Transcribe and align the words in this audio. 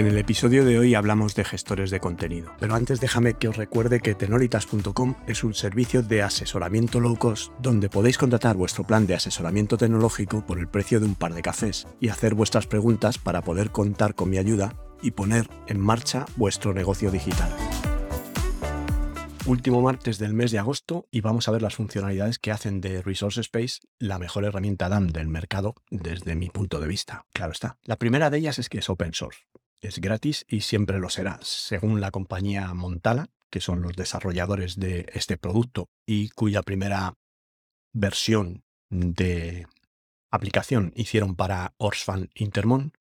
En 0.00 0.06
el 0.06 0.16
episodio 0.16 0.64
de 0.64 0.78
hoy 0.78 0.94
hablamos 0.94 1.34
de 1.34 1.44
gestores 1.44 1.90
de 1.90 2.00
contenido, 2.00 2.54
pero 2.58 2.74
antes 2.74 3.00
déjame 3.00 3.34
que 3.34 3.48
os 3.48 3.58
recuerde 3.58 4.00
que 4.00 4.14
tenolitas.com 4.14 5.14
es 5.26 5.44
un 5.44 5.52
servicio 5.52 6.02
de 6.02 6.22
asesoramiento 6.22 7.00
low 7.00 7.18
cost 7.18 7.52
donde 7.60 7.90
podéis 7.90 8.16
contratar 8.16 8.56
vuestro 8.56 8.82
plan 8.84 9.06
de 9.06 9.14
asesoramiento 9.14 9.76
tecnológico 9.76 10.46
por 10.46 10.58
el 10.58 10.68
precio 10.68 11.00
de 11.00 11.04
un 11.04 11.16
par 11.16 11.34
de 11.34 11.42
cafés 11.42 11.86
y 12.00 12.08
hacer 12.08 12.34
vuestras 12.34 12.66
preguntas 12.66 13.18
para 13.18 13.42
poder 13.42 13.72
contar 13.72 14.14
con 14.14 14.30
mi 14.30 14.38
ayuda 14.38 14.74
y 15.02 15.10
poner 15.10 15.50
en 15.66 15.78
marcha 15.78 16.24
vuestro 16.36 16.72
negocio 16.72 17.10
digital. 17.10 17.54
Último 19.44 19.82
martes 19.82 20.18
del 20.18 20.32
mes 20.32 20.50
de 20.50 20.60
agosto 20.60 21.08
y 21.10 21.20
vamos 21.20 21.46
a 21.46 21.50
ver 21.50 21.60
las 21.60 21.74
funcionalidades 21.74 22.38
que 22.38 22.52
hacen 22.52 22.80
de 22.80 23.02
Resource 23.02 23.42
Space 23.42 23.80
la 23.98 24.18
mejor 24.18 24.46
herramienta 24.46 24.88
DAM 24.88 25.08
del 25.08 25.28
mercado 25.28 25.74
desde 25.90 26.36
mi 26.36 26.48
punto 26.48 26.80
de 26.80 26.88
vista. 26.88 27.26
Claro 27.34 27.52
está. 27.52 27.76
La 27.84 27.96
primera 27.96 28.30
de 28.30 28.38
ellas 28.38 28.58
es 28.58 28.70
que 28.70 28.78
es 28.78 28.88
open 28.88 29.12
source 29.12 29.40
es 29.80 30.00
gratis 30.00 30.44
y 30.48 30.60
siempre 30.60 30.98
lo 30.98 31.10
será, 31.10 31.38
según 31.42 32.00
la 32.00 32.10
compañía 32.10 32.72
Montala, 32.74 33.30
que 33.50 33.60
son 33.60 33.82
los 33.82 33.96
desarrolladores 33.96 34.78
de 34.78 35.06
este 35.12 35.36
producto 35.36 35.88
y 36.06 36.28
cuya 36.30 36.62
primera 36.62 37.14
versión 37.92 38.64
de 38.90 39.66
aplicación 40.30 40.92
hicieron 40.94 41.34
para 41.34 41.74
Orsfan 41.78 42.30
Intermon, 42.34 42.92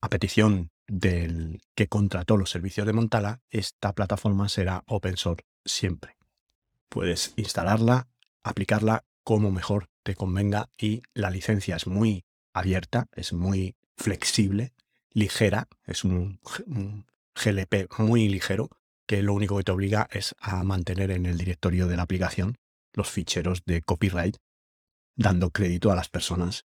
a 0.00 0.08
petición 0.08 0.70
del 0.86 1.62
que 1.74 1.88
contrató 1.88 2.36
los 2.36 2.50
servicios 2.50 2.86
de 2.86 2.92
Montala, 2.92 3.40
esta 3.50 3.94
plataforma 3.94 4.48
será 4.48 4.84
open 4.86 5.16
source 5.16 5.44
siempre. 5.64 6.16
Puedes 6.88 7.32
instalarla, 7.36 8.08
aplicarla 8.42 9.04
como 9.24 9.50
mejor 9.50 9.88
te 10.02 10.14
convenga 10.14 10.68
y 10.76 11.02
la 11.14 11.30
licencia 11.30 11.76
es 11.76 11.86
muy 11.86 12.26
abierta, 12.52 13.08
es 13.12 13.32
muy 13.32 13.74
flexible 13.96 14.74
ligera, 15.14 15.68
es 15.86 16.04
un, 16.04 16.40
GLP 17.34 17.98
muy 17.98 18.28
ligero, 18.28 18.68
que 19.06 19.22
lo 19.22 19.34
único 19.34 19.56
que 19.56 19.64
te 19.64 19.72
obliga 19.72 20.08
es 20.12 20.34
a 20.40 20.62
mantener 20.64 21.10
en 21.10 21.26
el 21.26 21.38
directorio 21.38 21.86
de 21.86 21.96
la 21.96 22.02
aplicación 22.02 22.56
los 22.92 23.10
ficheros 23.10 23.64
de 23.64 23.82
copyright, 23.82 24.36
dando 25.16 25.50
crédito 25.50 25.90
a 25.90 25.96
las 25.96 26.08
personas 26.08 26.64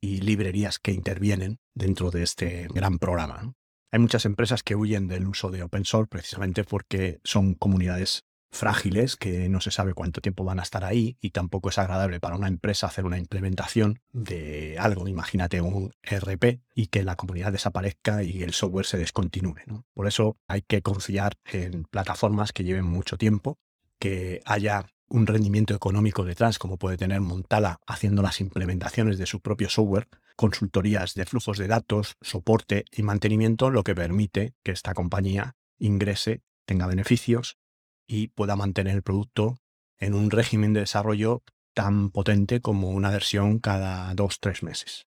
y 0.00 0.20
librerías 0.20 0.78
que 0.78 0.92
intervienen 0.92 1.58
dentro 1.74 2.10
de 2.10 2.22
este 2.22 2.68
gran 2.68 2.98
programa. 2.98 3.54
Hay 3.90 4.00
muchas 4.00 4.24
empresas 4.26 4.62
que 4.62 4.74
huyen 4.74 5.08
del 5.08 5.26
uso 5.26 5.50
de 5.50 5.62
open 5.62 5.84
source 5.84 6.08
precisamente 6.08 6.64
porque 6.64 7.20
son 7.24 7.54
comunidades 7.54 8.24
frágiles 8.54 9.16
que 9.16 9.48
no 9.48 9.60
se 9.60 9.70
sabe 9.70 9.94
cuánto 9.94 10.20
tiempo 10.20 10.44
van 10.44 10.60
a 10.60 10.62
estar 10.62 10.84
ahí 10.84 11.18
y 11.20 11.30
tampoco 11.30 11.68
es 11.68 11.78
agradable 11.78 12.20
para 12.20 12.36
una 12.36 12.48
empresa 12.48 12.86
hacer 12.86 13.04
una 13.04 13.18
implementación 13.18 14.00
de 14.12 14.76
algo, 14.78 15.06
imagínate 15.08 15.60
un 15.60 15.92
RP 16.02 16.60
y 16.74 16.86
que 16.86 17.02
la 17.02 17.16
comunidad 17.16 17.52
desaparezca 17.52 18.22
y 18.22 18.42
el 18.42 18.52
software 18.52 18.86
se 18.86 18.98
descontinúe. 18.98 19.56
Por 19.92 20.06
eso 20.06 20.38
hay 20.46 20.62
que 20.62 20.82
confiar 20.82 21.34
en 21.44 21.84
plataformas 21.84 22.52
que 22.52 22.64
lleven 22.64 22.84
mucho 22.84 23.18
tiempo, 23.18 23.58
que 23.98 24.40
haya 24.44 24.86
un 25.08 25.26
rendimiento 25.26 25.74
económico 25.74 26.24
detrás, 26.24 26.58
como 26.58 26.78
puede 26.78 26.96
tener 26.96 27.20
Montala 27.20 27.80
haciendo 27.86 28.22
las 28.22 28.40
implementaciones 28.40 29.18
de 29.18 29.26
su 29.26 29.40
propio 29.40 29.68
software, 29.68 30.08
consultorías 30.36 31.14
de 31.14 31.26
flujos 31.26 31.58
de 31.58 31.68
datos, 31.68 32.16
soporte 32.20 32.84
y 32.90 33.02
mantenimiento, 33.02 33.70
lo 33.70 33.84
que 33.84 33.94
permite 33.94 34.54
que 34.62 34.72
esta 34.72 34.94
compañía 34.94 35.56
ingrese, 35.78 36.42
tenga 36.64 36.86
beneficios 36.86 37.58
y 38.06 38.28
pueda 38.28 38.56
mantener 38.56 38.94
el 38.94 39.02
producto 39.02 39.58
en 39.98 40.14
un 40.14 40.30
régimen 40.30 40.72
de 40.72 40.80
desarrollo 40.80 41.42
tan 41.74 42.10
potente 42.10 42.60
como 42.60 42.90
una 42.90 43.10
versión 43.10 43.58
cada 43.58 44.14
dos, 44.14 44.40
tres 44.40 44.62
meses. 44.62 45.06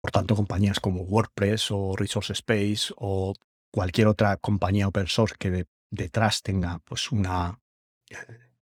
Por 0.00 0.10
tanto, 0.10 0.36
compañías 0.36 0.80
como 0.80 1.02
WordPress 1.02 1.70
o 1.70 1.94
Resource 1.96 2.32
Space 2.32 2.92
o 2.96 3.34
cualquier 3.70 4.08
otra 4.08 4.36
compañía 4.36 4.88
open 4.88 5.06
source 5.06 5.34
que 5.38 5.66
detrás 5.90 6.42
tenga 6.42 6.80
pues 6.80 7.12
una 7.12 7.60
eh, 8.08 8.16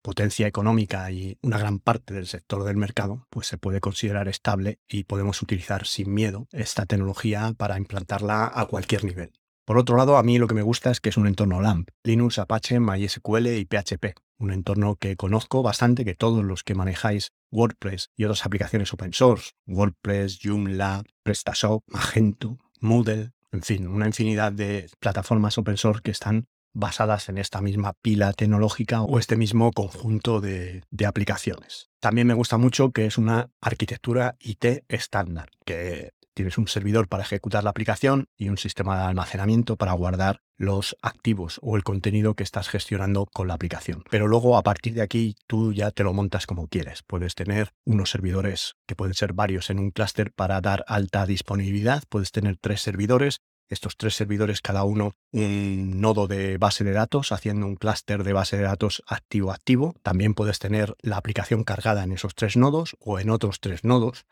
potencia 0.02 0.46
económica 0.46 1.10
y 1.10 1.38
una 1.42 1.58
gran 1.58 1.78
parte 1.78 2.12
del 2.12 2.26
sector 2.26 2.64
del 2.64 2.76
mercado, 2.76 3.26
pues 3.30 3.46
se 3.46 3.56
puede 3.56 3.80
considerar 3.80 4.28
estable 4.28 4.80
y 4.88 5.04
podemos 5.04 5.40
utilizar 5.42 5.86
sin 5.86 6.12
miedo 6.12 6.48
esta 6.50 6.86
tecnología 6.86 7.54
para 7.56 7.78
implantarla 7.78 8.50
a 8.52 8.66
cualquier 8.66 9.04
nivel. 9.04 9.32
Por 9.64 9.78
otro 9.78 9.96
lado, 9.96 10.16
a 10.16 10.22
mí 10.22 10.38
lo 10.38 10.48
que 10.48 10.54
me 10.54 10.62
gusta 10.62 10.90
es 10.90 11.00
que 11.00 11.08
es 11.08 11.16
un 11.16 11.26
entorno 11.26 11.60
LAMP, 11.60 11.88
Linux, 12.02 12.38
Apache, 12.38 12.80
MySQL 12.80 13.46
y 13.46 13.64
PHP. 13.64 14.14
Un 14.38 14.52
entorno 14.52 14.96
que 14.96 15.16
conozco 15.16 15.62
bastante, 15.62 16.04
que 16.04 16.14
todos 16.14 16.44
los 16.44 16.64
que 16.64 16.74
manejáis 16.74 17.32
WordPress 17.52 18.10
y 18.16 18.24
otras 18.24 18.44
aplicaciones 18.44 18.92
open 18.92 19.12
source, 19.12 19.52
WordPress, 19.66 20.40
Joomla, 20.42 21.04
PrestaShop, 21.22 21.84
Magento, 21.86 22.58
Moodle, 22.80 23.30
en 23.52 23.62
fin, 23.62 23.86
una 23.86 24.06
infinidad 24.06 24.50
de 24.50 24.90
plataformas 24.98 25.58
open 25.58 25.76
source 25.76 26.02
que 26.02 26.10
están 26.10 26.48
basadas 26.74 27.28
en 27.28 27.38
esta 27.38 27.60
misma 27.60 27.92
pila 27.92 28.32
tecnológica 28.32 29.02
o 29.02 29.18
este 29.18 29.36
mismo 29.36 29.70
conjunto 29.72 30.40
de, 30.40 30.82
aplicaciones. 31.06 31.90
También 32.00 32.26
me 32.26 32.34
gusta 32.34 32.56
mucho 32.56 32.92
que 32.92 33.06
es 33.06 33.18
una 33.18 33.50
arquitectura 33.60 34.36
IT 34.40 34.84
estándar, 34.88 35.50
que 35.64 36.12
Tienes 36.34 36.56
un 36.56 36.66
servidor 36.66 37.08
para 37.08 37.24
ejecutar 37.24 37.62
la 37.62 37.70
aplicación 37.70 38.28
y 38.38 38.48
un 38.48 38.56
sistema 38.56 38.96
de 38.96 39.04
almacenamiento 39.04 39.76
para 39.76 39.92
guardar 39.92 40.40
los 40.56 40.96
activos 41.02 41.58
o 41.60 41.76
el 41.76 41.84
contenido 41.84 42.34
que 42.34 42.42
estás 42.42 42.70
gestionando 42.70 43.26
con 43.26 43.48
la 43.48 43.54
aplicación. 43.54 44.02
Pero 44.10 44.28
luego 44.28 44.56
a 44.56 44.62
partir 44.62 44.94
de 44.94 45.02
aquí 45.02 45.36
tú 45.46 45.74
ya 45.74 45.90
te 45.90 46.04
lo 46.04 46.14
montas 46.14 46.46
como 46.46 46.68
quieres. 46.68 47.02
Puedes 47.02 47.34
tener 47.34 47.74
unos 47.84 48.10
servidores 48.10 48.76
que 48.86 48.96
pueden 48.96 49.12
ser 49.12 49.34
varios 49.34 49.68
en 49.68 49.78
un 49.78 49.90
clúster 49.90 50.32
para 50.32 50.62
dar 50.62 50.84
alta 50.86 51.26
disponibilidad. 51.26 52.02
Puedes 52.08 52.32
tener 52.32 52.56
tres 52.56 52.80
servidores. 52.80 53.40
Estos 53.68 53.96
tres 53.96 54.14
servidores, 54.14 54.62
cada 54.62 54.84
uno 54.84 55.12
un 55.32 56.00
nodo 56.00 56.28
de 56.28 56.56
base 56.56 56.84
de 56.84 56.92
datos, 56.92 57.32
haciendo 57.32 57.66
un 57.66 57.76
clúster 57.76 58.22
de 58.24 58.32
base 58.32 58.56
de 58.56 58.64
datos 58.64 59.02
activo-activo. 59.06 59.94
También 60.02 60.34
puedes 60.34 60.58
tener 60.58 60.94
la 61.00 61.16
aplicación 61.18 61.64
cargada 61.64 62.04
en 62.04 62.12
esos 62.12 62.34
tres 62.34 62.56
nodos 62.56 62.96
o 63.00 63.18
en 63.18 63.28
otros 63.28 63.60
tres 63.60 63.84
nodos 63.84 64.24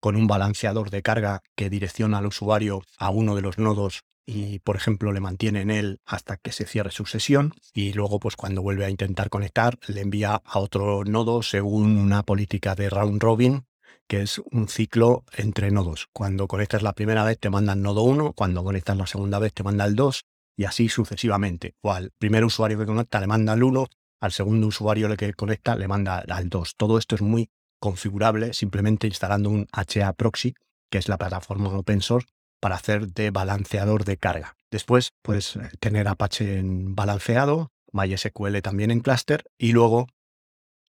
con 0.00 0.16
un 0.16 0.26
balanceador 0.26 0.90
de 0.90 1.02
carga 1.02 1.42
que 1.56 1.70
direcciona 1.70 2.18
al 2.18 2.26
usuario 2.26 2.82
a 2.98 3.10
uno 3.10 3.34
de 3.34 3.42
los 3.42 3.58
nodos 3.58 4.02
y, 4.26 4.58
por 4.58 4.76
ejemplo, 4.76 5.12
le 5.12 5.20
mantiene 5.20 5.62
en 5.62 5.70
él 5.70 6.00
hasta 6.04 6.36
que 6.36 6.52
se 6.52 6.66
cierre 6.66 6.90
su 6.90 7.06
sesión 7.06 7.54
y 7.72 7.94
luego, 7.94 8.20
pues 8.20 8.36
cuando 8.36 8.60
vuelve 8.60 8.84
a 8.84 8.90
intentar 8.90 9.30
conectar, 9.30 9.78
le 9.86 10.02
envía 10.02 10.42
a 10.44 10.58
otro 10.58 11.04
nodo 11.04 11.42
según 11.42 11.96
una 11.96 12.22
política 12.22 12.74
de 12.74 12.90
round 12.90 13.22
robin 13.22 13.64
que 14.06 14.22
es 14.22 14.40
un 14.50 14.68
ciclo 14.68 15.24
entre 15.36 15.70
nodos. 15.70 16.08
Cuando 16.12 16.48
conectas 16.48 16.82
la 16.82 16.94
primera 16.94 17.24
vez 17.24 17.38
te 17.38 17.50
manda 17.50 17.74
el 17.74 17.82
nodo 17.82 18.02
1, 18.02 18.32
cuando 18.32 18.64
conectas 18.64 18.96
la 18.96 19.06
segunda 19.06 19.38
vez 19.38 19.52
te 19.52 19.62
manda 19.62 19.84
el 19.84 19.94
2 19.94 20.24
y 20.56 20.64
así 20.64 20.88
sucesivamente. 20.88 21.74
O 21.82 21.92
al 21.92 22.10
primer 22.18 22.44
usuario 22.44 22.78
que 22.78 22.86
conecta 22.86 23.20
le 23.20 23.26
manda 23.26 23.52
el 23.52 23.62
1, 23.62 23.86
al 24.20 24.32
segundo 24.32 24.66
usuario 24.66 25.14
que 25.16 25.32
conecta 25.34 25.76
le 25.76 25.88
manda 25.88 26.18
al 26.18 26.48
2. 26.48 26.74
Todo 26.76 26.98
esto 26.98 27.14
es 27.14 27.22
muy 27.22 27.50
configurable 27.78 28.52
simplemente 28.52 29.06
instalando 29.06 29.50
un 29.50 29.66
HA 29.72 30.12
Proxy, 30.14 30.54
que 30.90 30.98
es 30.98 31.08
la 31.08 31.18
plataforma 31.18 31.68
open 31.70 32.00
source, 32.00 32.28
para 32.60 32.76
hacer 32.76 33.08
de 33.08 33.30
balanceador 33.30 34.04
de 34.04 34.16
carga. 34.16 34.56
Después 34.70 35.12
puedes 35.22 35.56
eh, 35.56 35.70
tener 35.80 36.08
Apache 36.08 36.58
en 36.58 36.94
balanceado, 36.94 37.70
MySQL 37.92 38.60
también 38.62 38.90
en 38.90 39.00
cluster 39.00 39.44
y 39.56 39.72
luego 39.72 40.06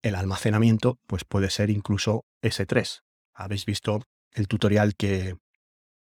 el 0.02 0.14
almacenamiento 0.14 0.98
pues 1.06 1.24
puede 1.24 1.50
ser 1.50 1.70
incluso 1.70 2.24
S3. 2.42 3.02
Habéis 3.34 3.66
visto 3.66 4.02
el 4.32 4.48
tutorial 4.48 4.94
que 4.94 5.36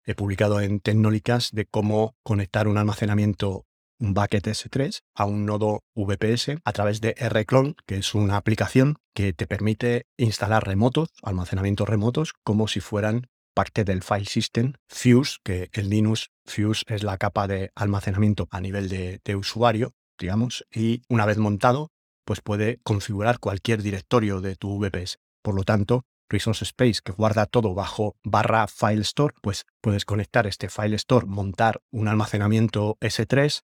he 0.04 0.14
publicado 0.14 0.60
en 0.60 0.80
Tecnólicas 0.80 1.50
de 1.52 1.66
cómo 1.66 2.16
conectar 2.22 2.68
un 2.68 2.78
almacenamiento 2.78 3.66
un 4.00 4.14
bucket 4.14 4.46
S3 4.46 5.02
a 5.14 5.26
un 5.26 5.46
nodo 5.46 5.84
VPS 5.94 6.58
a 6.64 6.72
través 6.72 7.00
de 7.00 7.14
rclone, 7.14 7.74
que 7.86 7.96
es 7.96 8.14
una 8.14 8.36
aplicación 8.36 8.96
que 9.14 9.32
te 9.32 9.46
permite 9.46 10.06
instalar 10.16 10.66
remotos, 10.66 11.10
almacenamientos 11.22 11.88
remotos, 11.88 12.32
como 12.42 12.66
si 12.66 12.80
fueran 12.80 13.28
parte 13.54 13.84
del 13.84 14.02
file 14.02 14.24
system 14.24 14.72
Fuse, 14.88 15.38
que 15.44 15.68
en 15.72 15.90
Linux 15.90 16.30
Fuse 16.46 16.84
es 16.88 17.02
la 17.02 17.18
capa 17.18 17.46
de 17.46 17.70
almacenamiento 17.74 18.48
a 18.50 18.60
nivel 18.60 18.88
de, 18.88 19.36
usuario, 19.36 19.92
digamos, 20.18 20.64
y 20.72 21.02
una 21.08 21.26
vez 21.26 21.38
montado, 21.38 21.90
pues 22.24 22.40
puede 22.40 22.80
configurar 22.82 23.38
cualquier 23.38 23.82
directorio 23.82 24.40
de 24.40 24.56
tu 24.56 24.78
VPS. 24.78 25.18
Por 25.42 25.54
lo 25.54 25.64
tanto, 25.64 26.04
Resource 26.28 26.64
Space, 26.64 27.00
que 27.04 27.12
guarda 27.12 27.46
todo 27.46 27.74
bajo 27.74 28.14
barra 28.22 28.66
File 28.68 29.02
Store, 29.02 29.34
pues 29.42 29.66
puedes 29.80 30.04
conectar 30.04 30.46
este 30.46 30.68
File 30.68 30.96
Store, 30.96 31.26
montar 31.26 31.82
un 31.90 32.06
almacenamiento 32.06 32.96
S3 33.00 33.62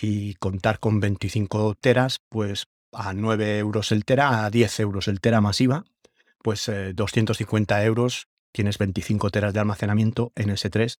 y 0.00 0.34
contar 0.34 0.78
con 0.78 1.00
25 1.00 1.74
teras, 1.74 2.20
pues 2.28 2.66
a 2.92 3.12
9 3.12 3.58
euros 3.58 3.92
el 3.92 4.04
tera, 4.04 4.44
a 4.44 4.50
10 4.50 4.80
euros 4.80 5.08
el 5.08 5.20
tera 5.20 5.40
masiva, 5.40 5.84
pues 6.42 6.70
250 6.94 7.82
eh, 7.82 7.86
euros, 7.86 8.28
tienes 8.52 8.78
25 8.78 9.30
teras 9.30 9.52
de 9.52 9.60
almacenamiento 9.60 10.32
en 10.34 10.50
S3 10.50 10.98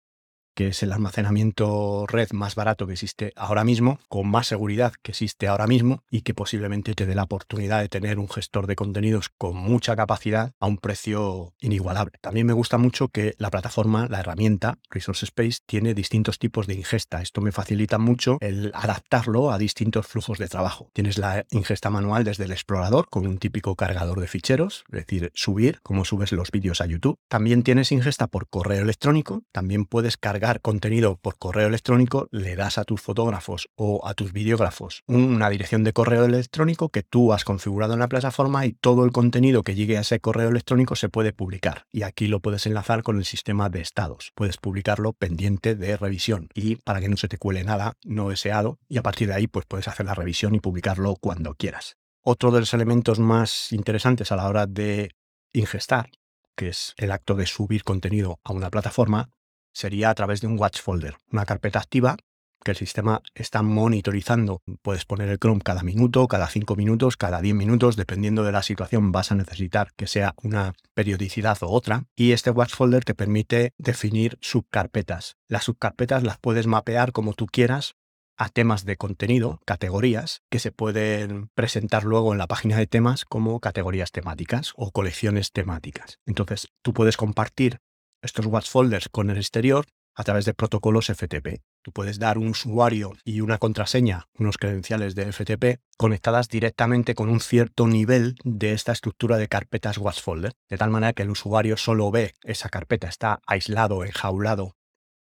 que 0.57 0.69
es 0.69 0.83
el 0.83 0.91
almacenamiento 0.91 2.07
red 2.09 2.31
más 2.33 2.55
barato 2.55 2.87
que 2.87 2.95
existe 2.95 3.33
ahora 3.37 3.63
mismo, 3.63 4.01
con 4.09 4.27
más 4.27 4.47
seguridad 4.47 4.95
que 5.03 5.13
existe 5.13 5.49
ahora 5.49 5.67
mismo 5.67 6.03
y 6.11 6.23
que 6.23 6.33
posiblemente 6.33 6.95
te 6.95 7.05
dé 7.05 7.15
la 7.15 7.25
oportunidad 7.25 7.83
de 7.83 7.91
tener 7.91 8.19
un 8.19 8.29
gestor 8.29 8.67
de 8.67 8.75
contenidos 8.75 9.29
con 9.29 9.55
mucha 9.55 9.95
capacidad 9.97 10.53
a 10.59 10.67
un 10.67 10.79
precio 10.79 11.53
inigualable. 11.61 12.19
También 12.23 12.47
me 12.47 12.55
gusta 12.55 12.79
mucho 12.79 13.09
que 13.09 13.35
la 13.37 13.51
plataforma, 13.51 14.09
la 14.09 14.21
herramienta 14.21 14.79
Resource 14.89 15.27
Space, 15.27 15.59
tiene 15.67 15.93
distintos 15.93 16.39
tipos 16.39 16.67
de 16.67 16.75
ingesta. 16.75 17.21
Esto 17.21 17.43
me 17.43 17.53
facilita 17.53 17.99
mucho 17.99 18.39
el 18.41 18.73
adaptarlo 18.75 19.53
a 19.53 19.59
distintos 19.59 20.07
flujos 20.07 20.39
de 20.39 20.49
trabajo. 20.49 20.89
Tienes 20.95 21.19
la 21.19 21.45
ingesta 21.51 21.91
manual 21.91 22.25
desde 22.25 22.45
el 22.45 22.53
explorador 22.53 23.09
con 23.11 23.27
un 23.27 23.37
típico 23.37 23.77
cargador 23.77 24.21
de 24.21 24.27
ficheros, 24.27 24.85
es 24.91 25.07
decir, 25.07 25.31
subir, 25.35 25.81
como 25.83 26.07
subes 26.07 26.33
los 26.33 26.51
vídeos 26.51 26.81
a 26.81 26.87
YouTube. 26.87 27.19
También 27.29 27.63
tienes 27.63 27.93
ingesta 27.93 28.27
por 28.27 28.49
correo 28.49 28.83
electrónico, 28.83 29.43
también 29.53 29.85
puedes 29.85 30.17
cargar 30.17 30.46
contenido 30.55 31.17
por 31.17 31.39
correo 31.39 31.69
electrónico, 31.69 32.29
le 32.31 32.57
das 32.57 32.79
a 32.79 32.85
tus 32.85 33.01
fotógrafos 33.01 33.69
o 33.75 34.07
a 34.07 34.15
tus 34.15 34.33
videógrafos 34.33 35.03
una 35.07 35.51
dirección 35.51 35.85
de 35.85 35.93
correo 35.93 36.25
electrónico 36.25 36.89
que 36.89 37.03
tú 37.03 37.33
has 37.33 37.45
configurado 37.45 37.95
en 37.95 38.01
la 38.01 38.09
plataforma 38.09 38.67
y 38.67 38.73
todo 38.73 39.05
el 39.05 39.13
contenido 39.13 39.63
que 39.63 39.75
llegue 39.75 39.99
a 39.99 40.01
ese 40.01 40.21
correo 40.21 40.49
electrónico 40.49 40.97
se 40.97 41.09
puede 41.09 41.33
publicar. 41.33 41.87
Y 41.93 42.03
aquí 42.03 42.27
lo 42.27 42.41
puedes 42.41 42.67
enlazar 42.67 43.03
con 43.03 43.19
el 43.19 43.25
sistema 43.25 43.69
de 43.69 43.81
estados. 43.81 44.33
Puedes 44.35 44.57
publicarlo 44.57 45.13
pendiente 45.13 45.75
de 45.75 45.97
revisión 45.97 46.49
y 46.55 46.77
para 46.77 47.01
que 47.01 47.09
no 47.09 47.17
se 47.17 47.29
te 47.29 47.39
cuele 47.39 47.65
nada 47.65 47.95
no 48.05 48.29
deseado 48.29 48.79
y 48.89 48.99
a 48.99 49.03
partir 49.03 49.29
de 49.29 49.35
ahí 49.35 49.47
pues 49.47 49.67
puedes 49.67 49.89
hacer 49.89 50.07
la 50.07 50.15
revisión 50.15 50.55
y 50.55 50.61
publicarlo 50.61 51.17
cuando 51.17 51.55
quieras. 51.55 51.97
Otro 52.23 52.51
de 52.51 52.61
los 52.61 52.75
elementos 52.75 53.19
más 53.19 53.73
interesantes 53.73 54.33
a 54.33 54.37
la 54.37 54.49
hora 54.49 54.67
de 54.67 55.11
ingestar, 55.53 56.11
que 56.57 56.69
es 56.69 56.95
el 56.97 57.13
acto 57.13 57.35
de 57.35 57.47
subir 57.47 57.85
contenido 57.85 58.41
a 58.43 58.53
una 58.53 58.71
plataforma, 58.71 59.31
sería 59.77 60.09
a 60.09 60.15
través 60.15 60.41
de 60.41 60.47
un 60.47 60.59
watch 60.59 60.81
folder, 60.81 61.19
una 61.31 61.45
carpeta 61.45 61.79
activa 61.79 62.17
que 62.65 62.71
el 62.71 62.77
sistema 62.79 63.21
está 63.35 63.63
monitorizando. 63.63 64.63
Puedes 64.83 65.05
poner 65.05 65.29
el 65.29 65.39
Chrome 65.39 65.61
cada 65.63 65.83
minuto, 65.83 66.27
cada 66.27 66.49
5 66.49 66.75
minutos, 66.75 67.17
cada 67.17 67.41
10 67.41 67.55
minutos, 67.55 67.95
dependiendo 67.95 68.43
de 68.43 68.53
la 68.53 68.63
situación 68.63 69.13
vas 69.13 69.31
a 69.31 69.37
necesitar 69.37 69.93
que 69.95 70.07
sea 70.07 70.35
una 70.43 70.73
periodicidad 70.95 71.59
o 71.61 71.69
otra. 71.69 72.07
Y 72.17 72.33
este 72.33 72.51
watch 72.51 72.75
folder 72.75 73.05
te 73.05 73.15
permite 73.15 73.73
definir 73.79 74.39
subcarpetas. 74.41 75.37
Las 75.47 75.65
subcarpetas 75.65 76.23
las 76.25 76.39
puedes 76.39 76.67
mapear 76.67 77.13
como 77.13 77.35
tú 77.35 77.47
quieras 77.47 77.95
a 78.37 78.49
temas 78.49 78.85
de 78.85 78.97
contenido, 78.97 79.61
categorías, 79.65 80.43
que 80.51 80.59
se 80.59 80.73
pueden 80.73 81.49
presentar 81.55 82.05
luego 82.05 82.33
en 82.33 82.39
la 82.39 82.47
página 82.47 82.77
de 82.77 82.87
temas 82.87 83.25
como 83.25 83.61
categorías 83.61 84.11
temáticas 84.11 84.73
o 84.77 84.91
colecciones 84.91 85.53
temáticas. 85.53 86.19
Entonces 86.27 86.69
tú 86.83 86.93
puedes 86.93 87.17
compartir 87.17 87.81
estos 88.27 88.47
watch 88.47 88.69
folders 88.69 89.09
con 89.09 89.31
el 89.31 89.39
exterior 89.39 89.87
a 90.15 90.25
través 90.25 90.45
de 90.47 90.55
protocolos 90.55 91.07
FTP. 91.07 91.63
Tú 91.83 91.93
puedes 91.93 92.19
dar 92.19 92.39
un 92.39 92.49
usuario 92.49 93.13
y 93.25 93.43
una 93.43 93.59
contraseña, 93.59 94.29
unos 94.39 94.57
credenciales 94.57 95.15
de 95.15 95.31
FTP, 95.31 95.81
conectadas 95.99 96.49
directamente 96.49 97.15
con 97.15 97.29
un 97.29 97.41
cierto 97.41 97.87
nivel 97.87 98.37
de 98.43 98.73
esta 98.73 98.93
estructura 98.93 99.37
de 99.37 99.49
carpetas 99.49 99.99
watch 99.99 100.21
folder, 100.21 100.55
de 100.69 100.79
tal 100.79 100.91
manera 100.91 101.13
que 101.13 101.23
el 101.23 101.31
usuario 101.31 101.77
solo 101.77 102.11
ve 102.11 102.35
esa 102.43 102.71
carpeta, 102.71 103.09
está 103.09 103.41
aislado, 103.47 104.05
enjaulado 104.05 104.77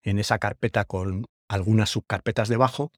en 0.03 0.19
esa 0.19 0.39
carpeta 0.39 0.85
con 0.85 1.27
algunas 1.49 1.91
subcarpetas 1.91 2.49
debajo 2.49 2.93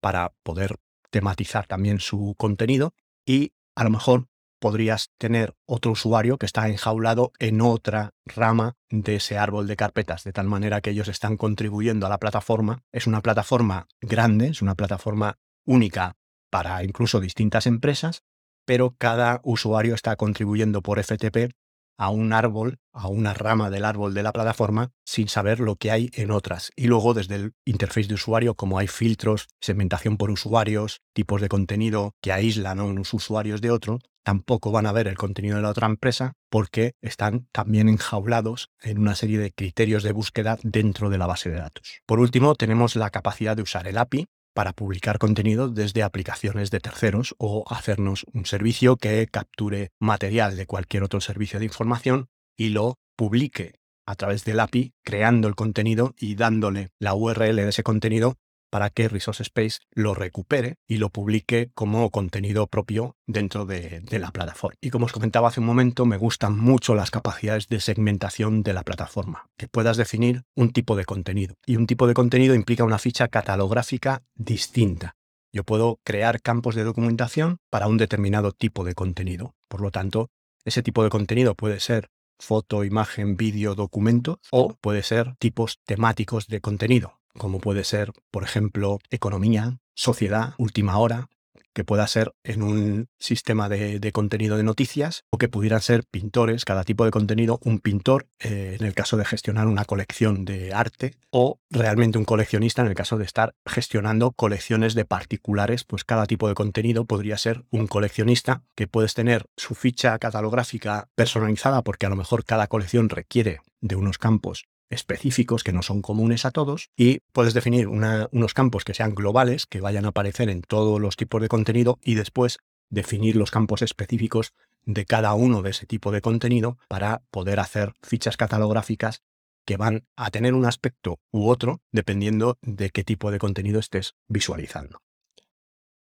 para 0.00 0.34
poder 0.42 0.76
tematizar 1.10 1.66
también 1.66 1.98
su 1.98 2.34
contenido 2.36 2.94
y 3.24 3.52
a 3.74 3.84
lo 3.84 3.90
mejor 3.90 4.26
podrías 4.62 5.10
tener 5.18 5.56
otro 5.66 5.90
usuario 5.90 6.38
que 6.38 6.46
está 6.46 6.68
enjaulado 6.68 7.32
en 7.40 7.60
otra 7.60 8.14
rama 8.24 8.76
de 8.90 9.16
ese 9.16 9.36
árbol 9.36 9.66
de 9.66 9.74
carpetas, 9.74 10.22
de 10.22 10.32
tal 10.32 10.46
manera 10.46 10.80
que 10.80 10.90
ellos 10.90 11.08
están 11.08 11.36
contribuyendo 11.36 12.06
a 12.06 12.08
la 12.08 12.18
plataforma. 12.18 12.84
Es 12.92 13.08
una 13.08 13.22
plataforma 13.22 13.88
grande, 14.00 14.46
es 14.46 14.62
una 14.62 14.76
plataforma 14.76 15.36
única 15.66 16.14
para 16.48 16.84
incluso 16.84 17.18
distintas 17.18 17.66
empresas, 17.66 18.22
pero 18.64 18.94
cada 18.96 19.40
usuario 19.42 19.96
está 19.96 20.14
contribuyendo 20.14 20.80
por 20.80 21.02
FTP 21.02 21.52
a 22.02 22.10
un 22.10 22.32
árbol, 22.32 22.80
a 22.92 23.06
una 23.06 23.32
rama 23.32 23.70
del 23.70 23.84
árbol 23.84 24.12
de 24.12 24.24
la 24.24 24.32
plataforma, 24.32 24.90
sin 25.04 25.28
saber 25.28 25.60
lo 25.60 25.76
que 25.76 25.92
hay 25.92 26.10
en 26.14 26.32
otras. 26.32 26.72
Y 26.74 26.88
luego 26.88 27.14
desde 27.14 27.36
el 27.36 27.52
interface 27.64 28.08
de 28.08 28.14
usuario, 28.14 28.56
como 28.56 28.80
hay 28.80 28.88
filtros, 28.88 29.46
segmentación 29.60 30.16
por 30.16 30.32
usuarios, 30.32 31.00
tipos 31.12 31.40
de 31.40 31.48
contenido 31.48 32.16
que 32.20 32.32
aíslan 32.32 32.80
unos 32.80 33.14
usuarios 33.14 33.60
de 33.60 33.70
otro, 33.70 34.00
tampoco 34.24 34.72
van 34.72 34.86
a 34.86 34.92
ver 34.92 35.06
el 35.06 35.16
contenido 35.16 35.54
de 35.54 35.62
la 35.62 35.68
otra 35.70 35.86
empresa 35.86 36.32
porque 36.50 36.94
están 37.02 37.46
también 37.52 37.88
enjaulados 37.88 38.70
en 38.80 38.98
una 38.98 39.14
serie 39.14 39.38
de 39.38 39.52
criterios 39.52 40.02
de 40.02 40.10
búsqueda 40.10 40.58
dentro 40.64 41.08
de 41.08 41.18
la 41.18 41.28
base 41.28 41.50
de 41.50 41.58
datos. 41.58 42.00
Por 42.04 42.18
último, 42.18 42.56
tenemos 42.56 42.96
la 42.96 43.10
capacidad 43.10 43.56
de 43.56 43.62
usar 43.62 43.86
el 43.86 43.96
API, 43.96 44.26
para 44.54 44.72
publicar 44.72 45.18
contenido 45.18 45.68
desde 45.68 46.02
aplicaciones 46.02 46.70
de 46.70 46.80
terceros 46.80 47.34
o 47.38 47.64
hacernos 47.68 48.24
un 48.32 48.46
servicio 48.46 48.96
que 48.96 49.26
capture 49.26 49.90
material 49.98 50.56
de 50.56 50.66
cualquier 50.66 51.02
otro 51.02 51.20
servicio 51.20 51.58
de 51.58 51.66
información 51.66 52.28
y 52.56 52.70
lo 52.70 52.96
publique 53.16 53.74
a 54.06 54.14
través 54.14 54.44
del 54.44 54.60
API, 54.60 54.94
creando 55.04 55.48
el 55.48 55.54
contenido 55.54 56.14
y 56.18 56.34
dándole 56.34 56.90
la 56.98 57.14
URL 57.14 57.56
de 57.56 57.68
ese 57.68 57.82
contenido 57.82 58.36
para 58.72 58.88
que 58.88 59.06
Resource 59.06 59.42
Space 59.42 59.80
lo 59.90 60.14
recupere 60.14 60.76
y 60.88 60.96
lo 60.96 61.10
publique 61.10 61.70
como 61.74 62.08
contenido 62.08 62.66
propio 62.68 63.16
dentro 63.26 63.66
de, 63.66 64.02
la 64.18 64.30
plataforma. 64.30 64.78
Y 64.80 64.88
como 64.88 65.04
os 65.04 65.12
comentaba 65.12 65.48
hace 65.48 65.60
un 65.60 65.66
momento, 65.66 66.06
me 66.06 66.16
gustan 66.16 66.58
mucho 66.58 66.94
las 66.94 67.10
capacidades 67.10 67.68
de 67.68 67.80
segmentación 67.80 68.62
de 68.62 68.72
la 68.72 68.82
plataforma, 68.82 69.50
que 69.58 69.68
puedas 69.68 69.98
definir 69.98 70.44
un 70.56 70.72
tipo 70.72 70.96
de 70.96 71.04
contenido. 71.04 71.56
Y 71.66 71.76
un 71.76 71.86
tipo 71.86 72.06
de 72.06 72.14
contenido 72.14 72.54
implica 72.54 72.82
una 72.82 72.98
ficha 72.98 73.28
catalográfica 73.28 74.22
distinta. 74.34 75.16
Yo 75.52 75.64
puedo 75.64 76.00
crear 76.02 76.40
campos 76.40 76.74
de 76.74 76.84
documentación 76.84 77.58
para 77.68 77.88
un 77.88 77.98
determinado 77.98 78.52
tipo 78.52 78.84
de 78.84 78.94
contenido. 78.94 79.54
Por 79.68 79.82
lo 79.82 79.90
tanto, 79.90 80.30
ese 80.64 80.82
tipo 80.82 81.04
de 81.04 81.10
contenido 81.10 81.54
puede 81.54 81.78
ser 81.78 82.08
foto, 82.40 82.84
imagen, 82.84 83.36
vídeo, 83.36 83.74
documento 83.74 84.40
o 84.50 84.74
puede 84.80 85.02
ser 85.02 85.36
tipos 85.38 85.78
temáticos 85.84 86.46
de 86.46 86.62
contenido 86.62 87.21
como 87.38 87.60
puede 87.60 87.84
ser, 87.84 88.12
por 88.30 88.44
ejemplo, 88.44 88.98
economía, 89.10 89.78
sociedad, 89.94 90.54
última 90.58 90.98
hora, 90.98 91.28
que 91.72 91.84
pueda 91.84 92.06
ser 92.06 92.34
en 92.44 92.62
un 92.62 93.08
sistema 93.18 93.68
de, 93.68 94.12
contenido 94.12 94.56
de 94.56 94.62
noticias 94.62 95.24
o 95.30 95.38
que 95.38 95.48
pudieran 95.48 95.80
ser 95.80 96.04
pintores, 96.04 96.64
cada 96.64 96.84
tipo 96.84 97.04
de 97.04 97.10
contenido, 97.10 97.60
un 97.64 97.78
pintor 97.78 98.28
eh, 98.40 98.76
en 98.78 98.86
el 98.86 98.94
caso 98.94 99.16
de 99.16 99.24
gestionar 99.24 99.66
una 99.66 99.84
colección 99.84 100.44
de 100.44 100.72
arte 100.72 101.16
o 101.30 101.60
realmente 101.70 102.18
un 102.18 102.24
coleccionista 102.24 102.82
en 102.82 102.88
el 102.88 102.94
caso 102.94 103.16
de 103.16 103.24
estar 103.24 103.54
gestionando 103.66 104.32
colecciones 104.32 104.94
de 104.94 105.04
particulares, 105.04 105.84
pues 105.84 106.04
cada 106.04 106.26
tipo 106.26 106.48
de 106.48 106.54
contenido 106.54 107.04
podría 107.06 107.38
ser 107.38 107.64
un 107.70 107.86
coleccionista 107.86 108.62
que 108.74 108.86
puedes 108.86 109.14
tener 109.14 109.46
su 109.56 109.74
ficha 109.74 110.18
catalográfica 110.18 111.08
personalizada 111.14 111.82
porque 111.82 112.06
a 112.06 112.10
lo 112.10 112.16
mejor 112.16 112.44
cada 112.44 112.66
colección 112.66 113.08
requiere 113.08 113.60
de 113.80 113.96
unos 113.96 114.18
campos 114.18 114.66
específicos 114.92 115.64
que 115.64 115.72
no 115.72 115.82
son 115.82 116.02
comunes 116.02 116.44
a 116.44 116.50
todos 116.50 116.90
y 116.96 117.20
puedes 117.32 117.54
definir 117.54 117.88
unos 117.88 118.54
campos 118.54 118.84
que 118.84 118.94
sean 118.94 119.14
globales, 119.14 119.66
que 119.66 119.80
vayan 119.80 120.04
a 120.04 120.08
aparecer 120.08 120.48
en 120.48 120.62
todos 120.62 121.00
los 121.00 121.16
tipos 121.16 121.40
de 121.40 121.48
contenido 121.48 121.98
y 122.02 122.14
después 122.14 122.58
definir 122.90 123.36
los 123.36 123.50
campos 123.50 123.82
específicos 123.82 124.52
de 124.84 125.06
cada 125.06 125.34
uno 125.34 125.62
de 125.62 125.70
ese 125.70 125.86
tipo 125.86 126.12
de 126.12 126.20
contenido 126.20 126.78
para 126.88 127.22
poder 127.30 127.58
hacer 127.58 127.94
fichas 128.02 128.36
catalográficas 128.36 129.22
que 129.64 129.76
van 129.76 130.04
a 130.16 130.30
tener 130.30 130.54
un 130.54 130.66
aspecto 130.66 131.20
u 131.30 131.48
otro 131.48 131.80
dependiendo 131.92 132.58
de 132.62 132.90
qué 132.90 133.04
tipo 133.04 133.30
de 133.30 133.38
contenido 133.38 133.80
estés 133.80 134.14
visualizando. 134.28 134.98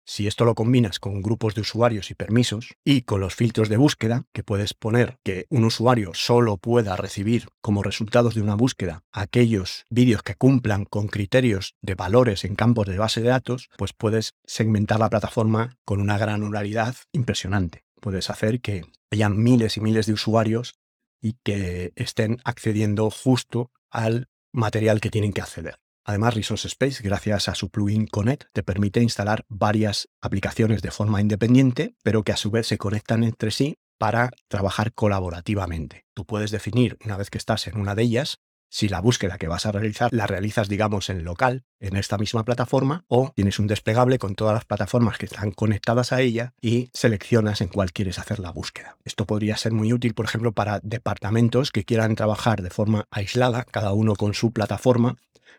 Si 0.10 0.26
esto 0.26 0.46
lo 0.46 0.56
combinas 0.56 1.00
con 1.00 1.22
grupos 1.22 1.54
de 1.54 1.62
usuarios 1.62 2.12
y 2.12 2.16
permisos 2.16 2.70
y 2.86 3.02
con 3.02 3.20
los 3.20 3.36
filtros 3.36 3.68
de 3.68 3.76
búsqueda, 3.76 4.24
que 4.32 4.42
puedes 4.42 4.74
poner 4.74 5.18
que 5.22 5.48
un 5.50 5.66
usuario 5.66 6.12
solo 6.14 6.56
pueda 6.56 6.96
recibir 6.96 7.50
como 7.60 7.84
resultados 7.84 8.34
de 8.34 8.42
una 8.42 8.56
búsqueda 8.56 9.04
aquellos 9.12 9.84
vídeos 9.90 10.24
que 10.24 10.36
cumplan 10.36 10.86
con 10.86 11.10
criterios 11.10 11.76
de 11.82 11.96
valores 11.96 12.46
en 12.46 12.56
campos 12.56 12.88
de 12.88 12.98
base 12.98 13.22
de 13.22 13.28
datos, 13.28 13.70
pues 13.78 13.92
puedes 13.92 14.34
segmentar 14.46 14.98
la 15.02 15.10
plataforma 15.10 15.78
con 15.84 16.00
una 16.00 16.18
granularidad 16.18 16.96
impresionante. 17.12 17.84
Puedes 18.00 18.30
hacer 18.30 18.62
que 18.62 18.86
hayan 19.12 19.38
miles 19.38 19.76
y 19.76 19.82
miles 19.82 20.06
de 20.06 20.14
usuarios 20.14 20.76
y 21.22 21.34
que 21.44 21.92
estén 21.98 22.38
accediendo 22.46 23.10
justo 23.10 23.72
al 23.90 24.30
material 24.54 25.02
que 25.02 25.10
tienen 25.10 25.34
que 25.34 25.42
acceder. 25.42 25.80
Además, 26.08 26.36
Resource 26.36 26.70
Space, 26.70 27.04
gracias 27.04 27.50
a 27.50 27.56
su 27.56 27.70
plugin 27.70 28.08
Connect, 28.08 28.46
te 28.54 28.64
permite 28.64 29.02
instalar 29.02 29.44
varias 29.50 30.08
aplicaciones 30.22 30.82
de 30.82 30.90
forma 30.90 31.20
independiente, 31.20 31.98
pero 32.02 32.24
que 32.24 32.32
a 32.32 32.38
su 32.38 32.50
vez 32.50 32.66
se 32.66 32.78
conectan 32.78 33.26
entre 33.26 33.52
sí 33.52 33.78
para 34.00 34.32
trabajar 34.48 34.94
colaborativamente. 34.94 36.06
Tú 36.14 36.26
puedes 36.26 36.50
definir, 36.50 36.98
una 37.04 37.18
vez 37.18 37.30
que 37.30 37.38
estás 37.38 37.68
en 37.68 37.78
una 37.78 37.94
de 37.94 38.04
ellas, 38.04 38.40
si 38.70 38.90
la 38.90 39.02
búsqueda 39.02 39.38
que 39.38 39.48
vas 39.48 39.66
a 39.66 39.72
realizar 39.72 40.10
la 40.14 40.28
realizas, 40.28 40.68
digamos, 40.68 41.10
en 41.10 41.24
local, 41.24 41.64
en 41.80 41.96
esta 41.96 42.18
misma 42.18 42.44
plataforma, 42.44 43.06
o 43.08 43.32
tienes 43.36 43.60
un 43.60 43.68
desplegable 43.68 44.20
con 44.20 44.36
todas 44.36 44.54
las 44.54 44.66
plataformas 44.66 45.18
que 45.18 45.26
están 45.26 45.52
conectadas 45.52 46.12
a 46.12 46.22
ella 46.22 46.54
y 46.62 46.90
seleccionas 46.94 47.62
en 47.62 47.70
cuál 47.70 47.92
quieres 47.92 48.20
hacer 48.20 48.40
la 48.40 48.52
búsqueda. 48.52 48.98
Esto 49.06 49.26
podría 49.26 49.58
ser 49.58 49.72
muy 49.72 49.94
útil, 49.94 50.14
por 50.14 50.26
ejemplo, 50.26 50.52
para 50.52 50.80
departamentos 50.84 51.72
que 51.72 51.86
quieran 51.86 52.16
trabajar 52.16 52.62
de 52.62 52.70
forma 52.70 53.06
aislada, 53.12 53.64
cada 53.64 53.94
uno 53.94 54.16
con 54.16 54.34
su 54.34 54.52
plataforma, 54.52 55.16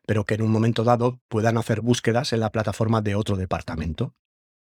pero 0.07 0.25
que 0.25 0.35
en 0.35 0.43
un 0.43 0.51
momento 0.51 0.85
dado 0.85 1.21
puedan 1.29 1.59
hacer 1.59 1.81
búsquedas 1.81 2.33
en 2.33 2.41
la 2.41 2.51
plataforma 2.51 3.01
de 3.03 3.15
otro 3.15 3.37
departamento 3.37 4.15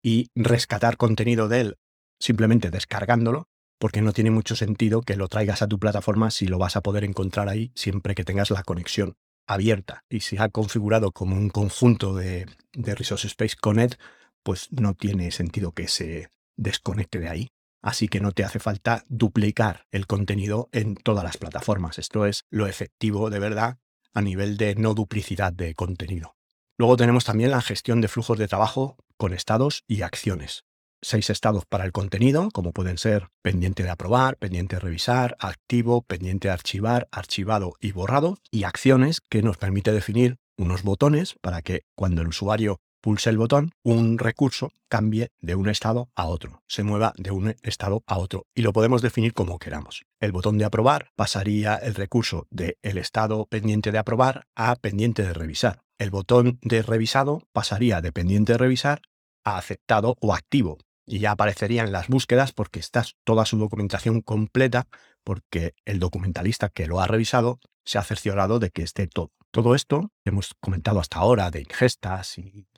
y 0.02 0.30
rescatar 0.34 0.96
contenido 0.96 1.48
de 1.48 1.60
él 1.60 1.78
simplemente 2.18 2.70
descargándolo 2.70 3.48
porque 3.78 4.02
no 4.02 4.12
tiene 4.12 4.30
mucho 4.30 4.56
sentido 4.56 5.02
que 5.02 5.16
lo 5.16 5.28
traigas 5.28 5.62
a 5.62 5.68
tu 5.68 5.78
plataforma 5.78 6.30
si 6.30 6.46
lo 6.46 6.58
vas 6.58 6.76
a 6.76 6.82
poder 6.82 7.04
encontrar 7.04 7.48
ahí 7.48 7.72
siempre 7.74 8.14
que 8.14 8.24
tengas 8.24 8.50
la 8.50 8.62
conexión 8.62 9.16
abierta. 9.46 10.04
Y 10.08 10.20
si 10.20 10.36
ha 10.38 10.48
configurado 10.48 11.12
como 11.12 11.36
un 11.36 11.48
conjunto 11.48 12.14
de, 12.14 12.46
de 12.72 12.94
Resource 12.94 13.28
Space 13.28 13.56
Connect, 13.60 14.00
pues 14.42 14.68
no 14.72 14.94
tiene 14.94 15.30
sentido 15.30 15.72
que 15.72 15.88
se 15.88 16.30
desconecte 16.56 17.18
de 17.18 17.28
ahí. 17.28 17.48
Así 17.80 18.08
que 18.08 18.20
no 18.20 18.32
te 18.32 18.44
hace 18.44 18.58
falta 18.58 19.04
duplicar 19.08 19.86
el 19.92 20.06
contenido 20.06 20.68
en 20.72 20.96
todas 20.96 21.22
las 21.24 21.36
plataformas. 21.36 21.98
Esto 21.98 22.26
es 22.26 22.44
lo 22.50 22.66
efectivo 22.66 23.30
de 23.30 23.38
verdad 23.38 23.78
a 24.12 24.20
nivel 24.20 24.56
de 24.56 24.74
no 24.74 24.94
duplicidad 24.94 25.52
de 25.52 25.74
contenido. 25.74 26.34
Luego 26.76 26.96
tenemos 26.96 27.24
también 27.24 27.52
la 27.52 27.62
gestión 27.62 28.00
de 28.00 28.08
flujos 28.08 28.38
de 28.38 28.48
trabajo 28.48 28.96
con 29.16 29.32
estados 29.32 29.84
y 29.86 30.02
acciones 30.02 30.64
seis 31.02 31.30
estados 31.30 31.64
para 31.66 31.84
el 31.84 31.92
contenido, 31.92 32.50
como 32.52 32.72
pueden 32.72 32.98
ser 32.98 33.28
pendiente 33.42 33.82
de 33.82 33.90
aprobar, 33.90 34.36
pendiente 34.36 34.76
de 34.76 34.80
revisar, 34.80 35.36
activo, 35.40 36.02
pendiente 36.02 36.48
de 36.48 36.54
archivar, 36.54 37.08
archivado 37.10 37.74
y 37.80 37.92
borrado, 37.92 38.38
y 38.50 38.64
acciones 38.64 39.20
que 39.20 39.42
nos 39.42 39.56
permite 39.56 39.92
definir 39.92 40.38
unos 40.56 40.82
botones 40.82 41.36
para 41.40 41.62
que 41.62 41.84
cuando 41.94 42.22
el 42.22 42.28
usuario 42.28 42.80
pulse 43.00 43.30
el 43.30 43.38
botón, 43.38 43.70
un 43.82 44.18
recurso 44.18 44.72
cambie 44.88 45.30
de 45.40 45.54
un 45.54 45.68
estado 45.68 46.10
a 46.14 46.26
otro, 46.26 46.62
se 46.66 46.82
mueva 46.82 47.12
de 47.16 47.30
un 47.30 47.54
estado 47.62 48.02
a 48.06 48.18
otro 48.18 48.46
y 48.54 48.62
lo 48.62 48.72
podemos 48.72 49.02
definir 49.02 49.34
como 49.34 49.58
queramos. 49.58 50.04
El 50.20 50.32
botón 50.32 50.58
de 50.58 50.64
aprobar 50.64 51.10
pasaría 51.14 51.76
el 51.76 51.94
recurso 51.94 52.46
del 52.50 52.76
el 52.82 52.98
estado 52.98 53.46
pendiente 53.46 53.92
de 53.92 53.98
aprobar 53.98 54.46
a 54.56 54.76
pendiente 54.76 55.22
de 55.22 55.32
revisar. 55.32 55.82
El 55.98 56.10
botón 56.10 56.58
de 56.62 56.82
revisado 56.82 57.42
pasaría 57.52 58.00
de 58.00 58.12
pendiente 58.12 58.52
de 58.52 58.58
revisar 58.58 59.02
a 59.44 59.58
aceptado 59.58 60.16
o 60.20 60.34
activo 60.34 60.78
y 61.08 61.20
ya 61.20 61.32
aparecerían 61.32 61.90
las 61.90 62.08
búsquedas 62.08 62.52
porque 62.52 62.78
está 62.78 63.04
toda 63.24 63.46
su 63.46 63.56
documentación 63.56 64.20
completa 64.20 64.86
porque 65.24 65.74
el 65.86 65.98
documentalista 65.98 66.68
que 66.68 66.86
lo 66.86 67.00
ha 67.00 67.06
revisado 67.06 67.58
se 67.84 67.98
ha 67.98 68.04
cerciorado 68.04 68.58
de 68.58 68.70
que 68.70 68.82
esté 68.82 69.06
todo. 69.06 69.32
Todo 69.50 69.74
esto 69.74 70.12
que 70.22 70.30
hemos 70.30 70.54
comentado 70.60 71.00
hasta 71.00 71.18
ahora 71.18 71.50
de 71.50 71.60
ingestas 71.60 72.36
y 72.36 72.68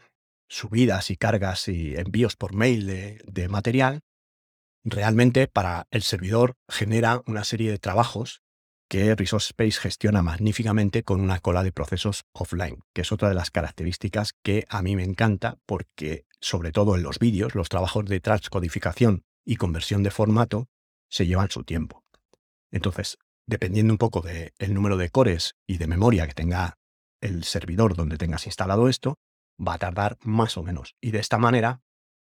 subidas 0.48 1.10
y 1.10 1.16
cargas 1.16 1.66
y 1.68 1.96
envíos 1.96 2.36
por 2.36 2.54
mail 2.54 2.86
de, 2.86 3.20
de 3.26 3.48
material, 3.48 4.00
realmente 4.84 5.48
para 5.48 5.88
el 5.90 6.02
servidor 6.02 6.54
genera 6.68 7.22
una 7.26 7.42
serie 7.42 7.70
de 7.70 7.78
trabajos 7.78 8.42
que 8.88 9.14
Resource 9.14 9.48
Space 9.50 9.80
gestiona 9.80 10.22
magníficamente 10.22 11.02
con 11.02 11.20
una 11.20 11.38
cola 11.40 11.62
de 11.62 11.72
procesos 11.72 12.24
offline, 12.32 12.82
que 12.92 13.02
es 13.02 13.12
otra 13.12 13.28
de 13.28 13.34
las 13.34 13.50
características 13.50 14.32
que 14.44 14.64
a 14.68 14.82
mí 14.82 14.96
me 14.96 15.04
encanta 15.04 15.58
porque 15.66 16.26
sobre 16.40 16.72
todo 16.72 16.96
en 16.96 17.02
los 17.02 17.18
vídeos, 17.18 17.54
los 17.54 17.68
trabajos 17.68 18.06
de 18.06 18.20
transcodificación 18.20 19.24
y 19.44 19.56
conversión 19.56 20.02
de 20.02 20.10
formato 20.10 20.68
se 21.08 21.26
llevan 21.26 21.50
su 21.50 21.64
tiempo. 21.64 22.04
Entonces, 22.70 23.18
dependiendo 23.46 23.92
un 23.92 23.98
poco 23.98 24.20
del 24.20 24.74
número 24.74 24.96
de 24.96 25.10
cores 25.10 25.56
y 25.66 25.78
de 25.78 25.86
memoria 25.86 26.26
que 26.26 26.34
tenga 26.34 26.78
el 27.20 27.44
servidor 27.44 27.96
donde 27.96 28.16
tengas 28.16 28.46
instalado 28.46 28.88
esto, 28.88 29.18
va 29.60 29.74
a 29.74 29.78
tardar 29.78 30.18
más 30.22 30.56
o 30.56 30.62
menos. 30.62 30.94
Y 31.00 31.10
de 31.10 31.18
esta 31.18 31.36
manera, 31.38 31.82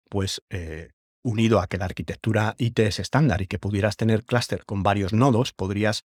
pues 0.09 0.41
eh, 0.49 0.89
unido 1.23 1.59
a 1.59 1.67
que 1.67 1.77
la 1.77 1.85
arquitectura 1.85 2.55
IT 2.57 2.79
es 2.79 2.99
estándar 2.99 3.41
y 3.41 3.47
que 3.47 3.59
pudieras 3.59 3.95
tener 3.95 4.25
clúster 4.25 4.65
con 4.65 4.83
varios 4.83 5.13
nodos, 5.13 5.53
podrías 5.53 6.03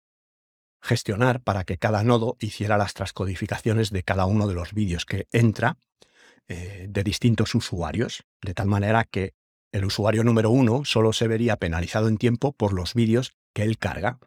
gestionar 0.82 1.42
para 1.42 1.64
que 1.64 1.78
cada 1.78 2.04
nodo 2.04 2.36
hiciera 2.40 2.78
las 2.78 2.94
transcodificaciones 2.94 3.90
de 3.92 4.04
cada 4.04 4.26
uno 4.26 4.48
de 4.48 4.54
los 4.54 4.74
vídeos 4.74 5.06
que 5.06 5.28
entra 5.32 5.78
eh, 6.48 6.88
de 6.90 7.04
distintos 7.04 7.56
usuarios, 7.56 8.24
de 8.42 8.54
tal 8.54 8.68
manera 8.68 9.06
que 9.06 9.34
el 9.72 9.86
usuario 9.86 10.24
número 10.24 10.52
uno 10.52 10.86
solo 10.86 11.14
se 11.14 11.28
vería 11.28 11.58
penalizado 11.58 12.08
en 12.08 12.18
tiempo 12.18 12.52
por 12.54 12.74
los 12.74 12.94
vídeos 12.94 13.34
que 13.54 13.64
él 13.64 13.78
carga. 13.78 14.20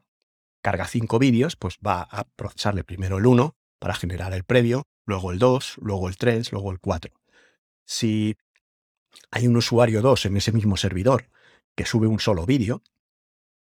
Carga 0.62 0.86
cinco 0.86 1.18
vídeos, 1.18 1.56
pues 1.56 1.78
va 1.86 2.02
a 2.02 2.24
procesarle 2.24 2.84
primero 2.84 3.18
el 3.18 3.26
uno 3.26 3.54
para 3.78 3.94
generar 3.94 4.32
el 4.32 4.44
previo, 4.44 4.86
luego 5.04 5.30
el 5.30 5.38
2, 5.38 5.76
luego 5.80 6.08
el 6.08 6.16
3, 6.16 6.52
luego 6.52 6.72
el 6.72 6.80
4. 6.80 7.12
Si 7.84 8.36
hay 9.30 9.46
un 9.46 9.56
usuario 9.56 10.02
2 10.02 10.26
en 10.26 10.36
ese 10.36 10.52
mismo 10.52 10.76
servidor 10.76 11.30
que 11.76 11.86
sube 11.86 12.06
un 12.06 12.18
solo 12.18 12.46
vídeo, 12.46 12.82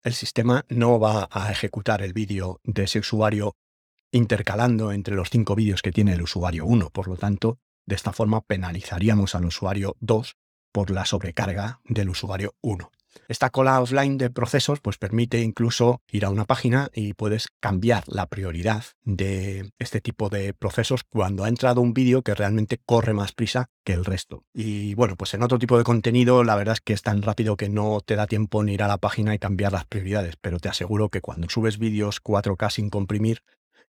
el 0.04 0.14
sistema 0.14 0.66
no 0.70 1.00
va 1.00 1.28
a 1.32 1.52
ejecutar 1.52 2.02
el 2.02 2.14
vídeo 2.14 2.60
de 2.64 2.84
ese 2.84 3.00
usuario 3.00 3.56
intercalando 4.12 4.92
entre 4.92 5.16
los 5.16 5.30
cinco 5.30 5.56
vídeos 5.56 5.82
que 5.82 5.92
tiene 5.92 6.14
el 6.14 6.22
usuario 6.22 6.66
1. 6.66 6.90
Por 6.92 7.08
lo 7.08 7.18
tanto, 7.18 7.60
de 7.86 7.96
esta 7.96 8.14
forma 8.14 8.42
penalizaríamos 8.42 9.36
al 9.36 9.46
usuario 9.46 9.96
2 10.00 10.38
por 10.72 10.90
la 10.90 11.06
sobrecarga 11.06 11.80
del 11.86 12.10
usuario 12.10 12.56
1. 12.62 12.92
Esta 13.28 13.50
cola 13.50 13.80
offline 13.80 14.18
de 14.18 14.30
procesos 14.30 14.80
pues 14.80 14.98
permite 14.98 15.42
incluso 15.42 16.02
ir 16.12 16.26
a 16.26 16.30
una 16.30 16.46
página 16.46 16.90
y 16.94 17.14
puedes 17.14 17.48
cambiar 17.60 18.04
la 18.08 18.28
prioridad 18.28 18.84
de 19.04 19.72
este 19.80 20.02
tipo 20.02 20.30
de 20.30 20.54
procesos 20.54 21.04
cuando 21.04 21.44
ha 21.44 21.50
entrado 21.50 21.82
un 21.82 21.94
vídeo 21.94 22.22
que 22.22 22.34
realmente 22.34 22.80
corre 22.84 23.14
más 23.14 23.32
prisa 23.32 23.70
que 23.84 23.94
el 23.94 24.06
resto. 24.06 24.44
Y 24.54 24.96
bueno, 24.96 25.16
pues 25.16 25.34
en 25.34 25.44
otro 25.44 25.60
tipo 25.60 25.78
de 25.78 25.84
contenido 25.84 26.44
la 26.44 26.56
verdad 26.56 26.74
es 26.74 26.82
que 26.82 26.94
es 26.94 27.02
tan 27.02 27.22
rápido 27.22 27.56
que 27.56 27.70
no 27.70 28.02
te 28.02 28.16
da 28.16 28.28
tiempo 28.28 28.64
ni 28.64 28.74
ir 28.74 28.84
a 28.84 28.88
la 28.88 28.98
página 28.98 29.36
y 29.36 29.40
cambiar 29.40 29.74
las 29.74 29.86
prioridades, 29.86 30.36
pero 30.42 30.60
te 30.60 30.70
aseguro 30.70 31.10
que 31.10 31.22
cuando 31.22 31.50
subes 31.50 31.78
vídeos 31.78 32.22
4K 32.24 32.72
sin 32.72 32.90
comprimir 32.90 33.44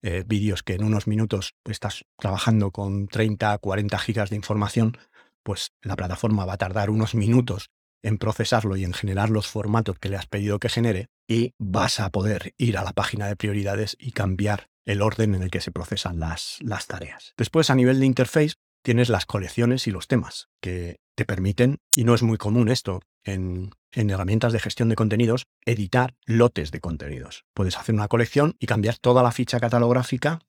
eh, 0.02 0.24
vídeos 0.26 0.62
que 0.62 0.74
en 0.74 0.84
unos 0.84 1.06
minutos 1.06 1.54
estás 1.64 2.04
trabajando 2.18 2.70
con 2.70 3.08
30, 3.08 3.58
40 3.58 3.98
gigas 3.98 4.30
de 4.30 4.36
información, 4.36 4.96
pues 5.42 5.72
la 5.82 5.96
plataforma 5.96 6.44
va 6.44 6.54
a 6.54 6.58
tardar 6.58 6.90
unos 6.90 7.14
minutos 7.14 7.70
en 8.02 8.18
procesarlo 8.18 8.76
y 8.76 8.84
en 8.84 8.92
generar 8.92 9.30
los 9.30 9.46
formatos 9.46 9.98
que 9.98 10.08
le 10.08 10.16
has 10.16 10.26
pedido 10.26 10.58
que 10.58 10.68
genere 10.68 11.08
y 11.28 11.54
vas 11.58 12.00
a 12.00 12.10
poder 12.10 12.54
ir 12.56 12.78
a 12.78 12.84
la 12.84 12.92
página 12.92 13.26
de 13.26 13.36
prioridades 13.36 13.96
y 13.98 14.12
cambiar 14.12 14.68
el 14.86 15.02
orden 15.02 15.34
en 15.34 15.42
el 15.42 15.50
que 15.50 15.60
se 15.60 15.70
procesan 15.70 16.18
las, 16.18 16.58
las 16.60 16.86
tareas. 16.86 17.34
Después, 17.36 17.70
a 17.70 17.74
nivel 17.74 18.00
de 18.00 18.06
interface, 18.06 18.54
tienes 18.82 19.10
las 19.10 19.26
colecciones 19.26 19.86
y 19.86 19.90
los 19.90 20.08
temas 20.08 20.48
que 20.62 21.00
te 21.14 21.26
permiten, 21.26 21.78
y 21.94 22.04
no 22.04 22.14
es 22.14 22.22
muy 22.22 22.38
común 22.38 22.70
esto 22.70 23.00
en, 23.24 23.70
en 23.92 24.10
herramientas 24.10 24.52
de 24.52 24.60
gestión 24.60 24.88
de 24.88 24.96
contenidos, 24.96 25.46
editar 25.64 26.14
lotes 26.26 26.70
de 26.70 26.80
contenidos. 26.80 27.44
Puedes 27.54 27.76
hacer 27.76 27.94
una 27.94 28.08
colección 28.08 28.56
y 28.58 28.66
cambiar 28.66 28.98
toda 28.98 29.22
la 29.22 29.32
ficha 29.32 29.60
catalográfica, 29.60 30.40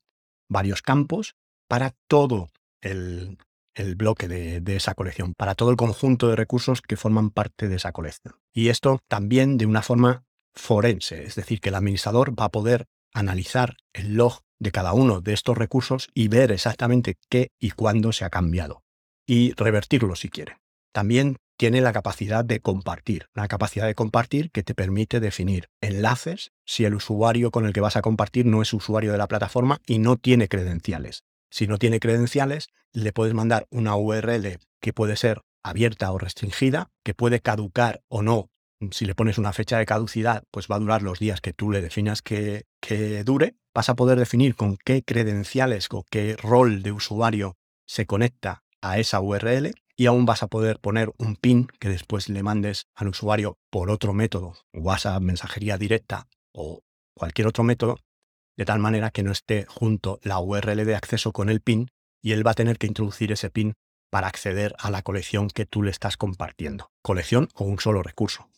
varios 0.50 0.82
campos, 0.82 1.36
para 1.68 1.94
todo 2.08 2.50
el, 2.82 3.38
bloque 3.96 4.28
de, 4.28 4.62
de, 4.62 4.75
esa 4.75 4.94
colección, 4.94 5.34
para 5.36 5.56
todo 5.56 5.72
el 5.72 5.78
conjunto 5.78 6.28
de 6.28 6.36
recursos 6.36 6.82
que 6.82 6.98
forman 6.98 7.30
parte 7.30 7.68
de 7.68 7.78
esa 7.78 7.92
colección. 7.92 8.36
Y 8.54 8.70
esto 8.70 9.00
también 9.08 9.58
de 9.58 9.66
una 9.66 9.82
forma 9.82 10.24
forense, 10.54 11.24
es 11.24 11.36
decir, 11.36 11.62
que 11.62 11.70
el 11.70 11.75
administrador 11.75 12.38
va 12.40 12.46
a 12.46 12.51
poder 12.51 12.88
analizar 13.13 13.78
el 13.94 14.16
log 14.16 14.42
de 14.60 14.72
cada 14.72 14.94
uno 14.94 15.22
de 15.22 15.34
estos 15.34 15.58
recursos 15.58 16.10
y 16.13 16.28
ver 16.28 16.51
exactamente 16.51 17.18
qué 17.30 17.50
y 17.60 17.72
cuándo 17.72 18.12
se 18.12 18.25
ha 18.25 18.30
cambiado 18.30 18.84
y 19.25 19.54
revertirlo 19.54 20.16
si 20.16 20.30
quiere. 20.30 20.58
También 20.94 21.38
tiene 21.62 21.82
la 21.82 21.94
capacidad 21.94 22.44
de 22.44 22.60
compartir, 22.60 23.27
la 23.36 23.48
capacidad 23.48 23.86
de 23.86 23.94
compartir 23.94 24.50
que 24.50 24.63
te 24.63 24.74
permite 24.74 25.20
definir 25.20 25.70
enlaces 25.80 26.53
si 26.65 26.86
el 26.86 26.96
usuario 26.96 27.51
con 27.51 27.68
el 27.68 27.72
que 27.72 27.82
vas 27.82 27.96
a 27.96 28.01
compartir 28.01 28.48
no 28.48 28.63
es 28.63 28.74
usuario 28.74 29.12
de 29.12 29.20
la 29.20 29.27
plataforma 29.27 29.80
y 29.86 30.00
no 30.00 30.18
tiene 30.18 30.48
credenciales. 30.48 31.24
Si 31.51 31.68
no 31.68 31.77
tiene 31.77 32.00
credenciales, 32.00 32.70
le 32.94 33.13
puedes 33.13 33.36
mandar 33.36 33.68
una 33.70 33.96
URL 33.96 34.58
que 34.80 34.91
puede 34.91 35.15
ser 35.15 35.44
abierta 35.62 36.12
o 36.12 36.18
restringida, 36.18 36.89
que 37.03 37.13
puede 37.13 37.41
caducar 37.41 38.01
o 38.08 38.24
no. 38.24 38.50
Si 38.89 39.06
le 39.06 39.13
pones 39.13 39.38
una 39.38 39.53
fecha 39.53 39.77
de 39.77 39.86
caducidad, 39.86 40.41
pues 40.50 40.65
va 40.65 40.77
a 40.77 40.80
durar 40.80 41.03
los 41.03 41.20
días 41.20 41.41
que 41.41 41.53
tú 41.53 41.70
le 41.70 41.82
definas 41.82 42.24
que, 42.24 42.65
que 42.80 43.24
dure. 43.24 43.53
Vas 43.72 43.89
a 43.89 43.96
poder 43.96 44.18
definir 44.18 44.56
con 44.56 44.77
qué 44.84 45.03
credenciales 45.03 45.89
o 45.91 46.06
qué 46.10 46.36
rol 46.41 46.82
de 46.82 46.91
usuario 46.91 47.56
se 47.86 48.08
conecta 48.08 48.63
a 48.82 48.98
esa 48.98 49.22
URL 49.22 49.75
y 50.01 50.08
aún 50.08 50.25
vas 50.25 50.41
a 50.41 50.48
poder 50.48 50.79
poner 50.79 51.13
un 51.20 51.36
pin 51.36 51.67
que 51.79 51.88
después 51.88 52.27
le 52.27 52.41
mandes 52.41 52.88
al 52.96 53.10
usuario 53.10 53.60
por 53.70 53.91
otro 53.91 54.13
método, 54.13 54.55
WhatsApp, 54.74 55.22
mensajería 55.22 55.77
directa 55.77 56.27
o 56.51 56.81
cualquier 57.13 57.46
otro 57.46 57.63
método, 57.63 58.00
de 58.58 58.65
tal 58.65 58.79
manera 58.79 59.12
que 59.12 59.22
no 59.22 59.31
esté 59.31 59.67
junto 59.70 60.20
la 60.24 60.39
URL 60.39 60.86
de 60.86 60.96
acceso 60.96 61.31
con 61.31 61.50
el 61.50 61.62
pin 61.62 61.88
y 62.20 62.31
él 62.31 62.46
va 62.46 62.50
a 62.50 62.55
tener 62.55 62.79
que 62.79 62.88
introducir 62.88 63.31
ese 63.31 63.51
pin 63.51 63.74
para 64.10 64.25
acceder 64.25 64.74
a 64.79 64.89
la 64.89 65.03
colección 65.03 65.50
que 65.51 65.67
tú 65.67 65.84
le 65.84 65.91
estás 65.91 66.17
compartiendo, 66.17 66.89
colección 67.03 67.50
o 67.53 67.65
un 67.65 67.79
solo 67.79 68.01
recurso. 68.01 68.50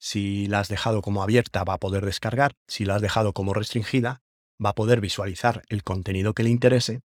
Si 0.00 0.48
la 0.48 0.58
has 0.58 0.68
dejado 0.68 1.02
como 1.02 1.22
abierta 1.22 1.62
va 1.62 1.74
a 1.74 1.78
poder 1.78 2.04
descargar, 2.04 2.54
si 2.66 2.84
la 2.84 2.96
has 2.96 3.00
dejado 3.00 3.32
como 3.32 3.54
restringida 3.54 4.22
va 4.58 4.70
a 4.70 4.74
poder 4.74 5.00
visualizar 5.00 5.62
el 5.68 5.84
contenido 5.84 6.34
que 6.34 6.42
le 6.42 6.50
interese 6.50 7.02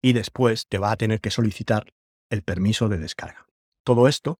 y 0.00 0.14
después 0.14 0.68
te 0.68 0.78
va 0.78 0.90
a 0.90 0.96
tener 0.96 1.20
que 1.20 1.30
solicitar 1.30 1.92
el 2.30 2.42
permiso 2.42 2.88
de 2.88 2.98
descarga. 2.98 3.46
Todo 3.84 4.08
esto, 4.08 4.38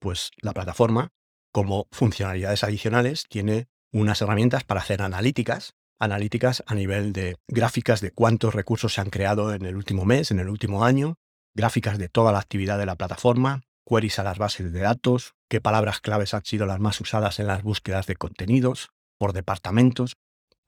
pues 0.00 0.30
la 0.40 0.52
plataforma, 0.52 1.10
como 1.52 1.86
funcionalidades 1.90 2.64
adicionales, 2.64 3.24
tiene 3.28 3.68
unas 3.92 4.20
herramientas 4.20 4.64
para 4.64 4.80
hacer 4.80 5.02
analíticas, 5.02 5.74
analíticas 5.98 6.62
a 6.66 6.74
nivel 6.74 7.12
de 7.12 7.36
gráficas 7.48 8.00
de 8.00 8.10
cuántos 8.10 8.54
recursos 8.54 8.94
se 8.94 9.00
han 9.00 9.10
creado 9.10 9.54
en 9.54 9.64
el 9.64 9.76
último 9.76 10.04
mes, 10.04 10.30
en 10.30 10.38
el 10.38 10.48
último 10.48 10.84
año, 10.84 11.16
gráficas 11.54 11.98
de 11.98 12.08
toda 12.08 12.32
la 12.32 12.38
actividad 12.38 12.78
de 12.78 12.86
la 12.86 12.96
plataforma, 12.96 13.62
queries 13.86 14.18
a 14.18 14.24
las 14.24 14.38
bases 14.38 14.72
de 14.72 14.80
datos, 14.80 15.34
qué 15.48 15.60
palabras 15.60 16.00
claves 16.00 16.34
han 16.34 16.44
sido 16.44 16.66
las 16.66 16.80
más 16.80 17.00
usadas 17.00 17.38
en 17.38 17.46
las 17.46 17.62
búsquedas 17.62 18.06
de 18.06 18.16
contenidos, 18.16 18.90
por 19.18 19.32
departamentos, 19.32 20.16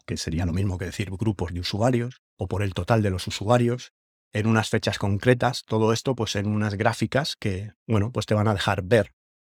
que 0.07 0.17
sería 0.17 0.47
lo 0.47 0.55
mismo 0.55 0.79
que 0.79 0.87
decir 0.87 1.11
grupos 1.11 1.53
de 1.53 1.61
usuarios, 1.61 2.23
o 2.39 2.47
por 2.47 2.63
el 2.63 2.73
total 2.73 3.03
de 3.03 3.11
los 3.11 3.27
usuarios, 3.27 3.93
en 4.33 4.47
unas 4.47 4.69
fechas 4.69 4.99
concretas, 4.99 5.65
todo 5.65 5.93
esto 5.93 6.15
pues 6.15 6.37
en 6.37 6.47
unas 6.47 6.75
gráficas 6.75 7.37
que, 7.37 7.73
bueno, 7.87 8.13
pues 8.13 8.27
te 8.27 8.35
van 8.35 8.49
a 8.49 8.55
dejar 8.55 8.83
ver, 8.83 9.13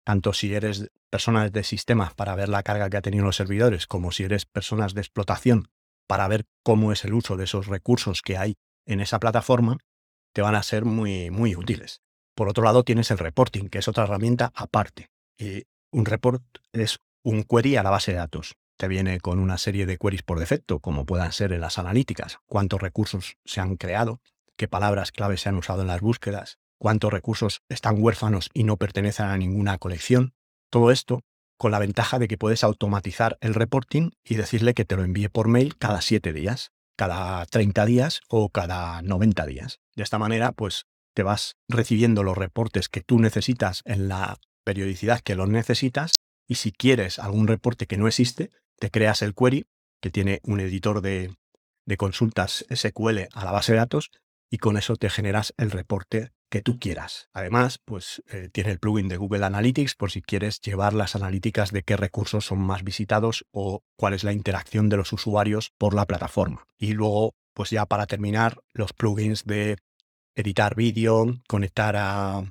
tanto 0.04 0.34
si 0.34 0.54
eres 0.54 0.92
personas 1.10 1.52
de 1.52 1.64
sistemas 1.64 2.14
para 2.14 2.36
ver 2.36 2.50
la 2.50 2.64
carga 2.64 2.90
que 2.90 2.98
ha 2.98 3.02
tenido 3.02 3.26
los 3.26 3.36
servidores, 3.36 3.88
como 3.88 4.12
si 4.12 4.24
eres 4.24 4.46
personas 4.46 4.94
de 4.94 5.02
explotación 5.02 5.70
para 6.08 6.28
ver 6.28 6.46
cómo 6.64 6.92
es 6.92 7.06
el 7.06 7.14
uso 7.14 7.38
de 7.38 7.44
esos 7.44 7.68
recursos 7.68 8.22
que 8.22 8.38
hay 8.38 8.56
en 8.86 9.00
esa 9.00 9.20
plataforma, 9.20 9.78
te 10.34 10.42
van 10.42 10.56
a 10.56 10.64
ser 10.64 10.86
muy, 10.86 11.30
muy 11.30 11.56
útiles. 11.56 12.02
Por 12.36 12.50
otro 12.50 12.64
lado, 12.64 12.84
tienes 12.84 13.12
el 13.12 13.18
reporting, 13.18 13.68
que 13.68 13.80
es 13.80 13.88
otra 13.88 14.06
herramienta 14.06 14.52
aparte. 14.56 15.10
Y 15.38 15.66
un 15.92 16.06
report 16.06 16.44
es 16.72 17.00
un 17.24 17.44
query 17.44 17.76
a 17.76 17.84
la 17.84 17.90
base 17.90 18.12
de 18.12 18.18
datos. 18.18 18.56
Te 18.78 18.88
viene 18.88 19.20
con 19.20 19.40
una 19.40 19.58
serie 19.58 19.86
de 19.86 19.98
queries 19.98 20.24
por 20.24 20.40
defecto, 20.40 20.80
como 20.80 21.06
puedan 21.06 21.32
ser 21.34 21.52
en 21.52 21.62
las 21.62 21.78
analíticas, 21.78 22.38
cuántos 22.48 22.82
recursos 22.82 23.36
se 23.46 23.60
han 23.60 23.76
creado, 23.76 24.22
qué 24.60 24.68
palabras 24.68 25.14
claves 25.14 25.42
se 25.42 25.50
han 25.50 25.56
usado 25.56 25.82
en 25.82 25.88
las 25.88 26.02
búsquedas, 26.02 26.60
cuántos 26.78 27.14
recursos 27.14 27.62
están 27.70 27.96
huérfanos 27.98 28.50
y 28.54 28.66
no 28.66 28.76
pertenecen 28.76 29.28
a 29.28 29.38
ninguna 29.38 29.78
colección. 29.78 30.34
Todo 30.70 30.92
esto 30.92 31.22
con 31.58 31.72
la 31.72 31.80
ventaja 31.80 32.20
de 32.20 32.28
que 32.28 32.38
puedes 32.38 32.66
automatizar 32.66 33.38
el 33.40 33.54
reporting 33.54 34.12
y 34.22 34.36
decirle 34.36 34.74
que 34.74 34.84
te 34.84 34.98
lo 34.98 35.06
envíe 35.06 35.30
por 35.30 35.48
mail 35.48 35.78
cada 35.78 36.02
7 36.02 36.34
días, 36.34 36.72
cada 36.98 37.46
30 37.46 37.86
días 37.86 38.20
o 38.28 38.50
cada 38.50 39.02
90 39.02 39.46
días. 39.46 39.80
De 39.96 40.04
esta 40.04 40.20
manera, 40.20 40.52
pues 40.52 40.88
te 41.14 41.24
vas 41.24 41.56
recibiendo 41.70 42.24
los 42.24 42.38
reportes 42.38 42.90
que 42.90 43.02
tú 43.02 43.18
necesitas 43.18 43.82
en 43.86 44.10
la 44.10 44.40
periodicidad 44.66 45.22
que 45.22 45.36
los 45.36 45.48
necesitas 45.48 46.16
y 46.50 46.56
si 46.56 46.74
quieres 46.74 47.18
algún 47.18 47.48
reporte 47.48 47.88
que 47.88 47.98
no 47.98 48.10
existe, 48.10 48.50
te 48.78 48.92
creas 48.92 49.22
el 49.22 49.34
query 49.34 49.68
que 50.02 50.12
tiene 50.12 50.42
un 50.44 50.60
editor 50.60 51.00
de, 51.00 51.34
de 51.86 51.98
consultas 51.98 52.66
SQL 52.74 53.20
a 53.32 53.46
la 53.46 53.52
base 53.52 53.72
de 53.72 53.78
datos 53.78 54.12
y 54.50 54.58
con 54.58 54.78
eso 54.78 54.96
te 54.96 55.10
generas 55.10 55.54
el 55.58 55.72
reporte 55.72 56.32
que 56.50 56.62
tú 56.62 56.80
quieras. 56.80 57.30
Además, 57.34 57.80
pues 57.86 58.24
eh, 58.28 58.50
tiene 58.52 58.72
el 58.72 58.80
plugin 58.80 59.08
de 59.08 59.18
Google 59.18 59.46
Analytics 59.46 59.96
por 59.96 60.12
si 60.12 60.22
quieres 60.22 60.60
llevar 60.62 60.94
las 60.94 61.16
analíticas 61.16 61.72
de 61.72 61.84
qué 61.84 61.96
recursos 61.96 62.46
son 62.46 62.60
más 62.60 62.84
visitados 62.84 63.46
o 63.52 63.84
cuál 63.96 64.14
es 64.14 64.24
la 64.24 64.34
interacción 64.34 64.90
de 64.90 64.98
los 64.98 65.14
usuarios 65.14 65.72
por 65.78 65.94
la 65.94 66.06
plataforma. 66.06 66.66
Y 66.78 66.94
luego, 66.94 67.36
pues 67.54 67.70
ya 67.70 67.86
para 67.86 68.08
terminar, 68.08 68.58
los 68.74 68.94
plugins 68.94 69.46
de 69.46 69.78
editar 70.36 70.76
vídeo, 70.76 71.40
conectar 71.48 71.96
a 71.96 72.44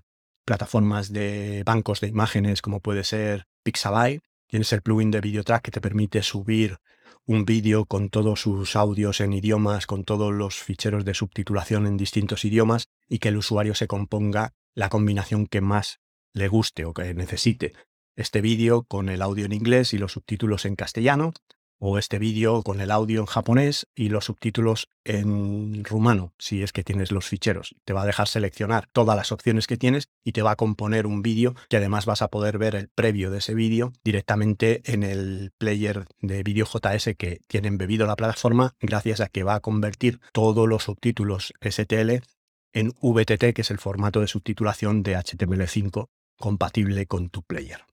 plataformas 0.45 1.13
de 1.13 1.63
bancos 1.67 2.01
de 2.01 2.09
imágenes 2.09 2.63
como 2.63 2.81
puede 2.81 3.05
ser 3.05 3.47
Pixabay. 3.65 4.21
Tienes 4.47 4.73
el 4.73 4.83
plugin 4.83 5.11
de 5.11 5.21
VideoTrack 5.21 5.63
que 5.63 5.71
te 5.71 5.81
permite 5.81 6.23
subir 6.23 6.79
un 7.29 7.45
vídeo 7.45 7.85
con 7.85 8.09
todos 8.09 8.41
sus 8.41 8.75
audios 8.75 9.21
en 9.21 9.35
idiomas, 9.35 9.87
con 9.87 10.05
todos 10.05 10.33
los 10.33 10.57
ficheros 10.57 11.05
de 11.05 11.13
subtitulación 11.13 11.87
en 11.87 11.99
distintos 11.99 12.47
idiomas 12.47 12.89
y 13.07 13.19
que 13.19 13.29
el 13.29 13.37
usuario 13.37 13.75
se 13.75 13.87
componga 13.87 14.55
la 14.75 14.89
combinación 14.89 15.47
que 15.47 15.61
más 15.61 16.01
le 16.33 16.49
guste 16.49 16.87
o 16.87 16.95
que 16.95 17.13
necesite. 17.13 17.75
Este 18.17 18.41
vídeo 18.41 18.85
con 18.85 19.11
el 19.11 19.21
audio 19.21 19.45
en 19.45 19.53
inglés 19.53 19.93
y 19.93 19.99
los 19.99 20.13
subtítulos 20.13 20.65
en 20.65 20.75
castellano 20.75 21.35
o 21.79 21.99
este 21.99 22.19
vídeo 22.19 22.63
con 22.63 22.81
el 22.81 22.91
audio 22.91 23.21
en 23.21 23.27
japonés 23.27 23.87
y 23.95 24.09
los 24.09 24.27
subtítulos 24.27 24.89
en 25.05 25.85
rumano, 25.85 26.33
si 26.39 26.63
es 26.63 26.73
que 26.73 26.85
tienes 26.85 27.13
los 27.13 27.27
ficheros. 27.27 27.75
Te 27.85 27.93
va 27.93 28.03
a 28.03 28.07
dejar 28.07 28.29
seleccionar 28.29 28.89
todas 28.93 29.17
las 29.17 29.33
opciones 29.33 29.67
que 29.67 29.77
tienes 29.77 30.09
y 30.25 30.33
te 30.33 30.43
va 30.43 30.53
a 30.53 30.57
componer 30.57 31.07
un 31.07 31.23
vídeo 31.23 31.55
que 31.69 31.77
además 31.77 32.07
vas 32.07 32.23
a 32.23 32.29
poder 32.29 32.59
ver 32.59 32.75
el 32.75 32.89
previo 32.89 33.31
de 33.31 33.39
ese 33.39 33.55
vídeo 33.55 33.93
directamente 34.05 34.83
en 34.85 35.03
el 35.03 35.53
player 35.59 36.07
de 36.21 36.43
vídeo 36.43 36.67
JS 36.67 37.15
que 37.17 37.41
tiene 37.47 37.69
embebido 37.69 38.07
la 38.07 38.17
plataforma, 38.17 38.75
gracias 38.81 39.21
a 39.21 39.29
que 39.29 39.45
va 39.45 39.55
a 39.55 39.61
convertir 39.61 40.21
todos 40.33 40.69
los 40.69 40.85
subtítulos 40.85 41.53
STL 41.63 42.23
en 42.73 42.93
VTT, 43.01 43.55
que 43.55 43.63
es 43.63 43.71
el 43.71 43.79
formato 43.79 44.21
de 44.21 44.29
subtitulación 44.29 45.03
de 45.03 45.17
HTML5 45.17 46.09
compatible 46.37 47.07
con 47.07 47.31
tu 47.31 47.43
player. 47.43 47.85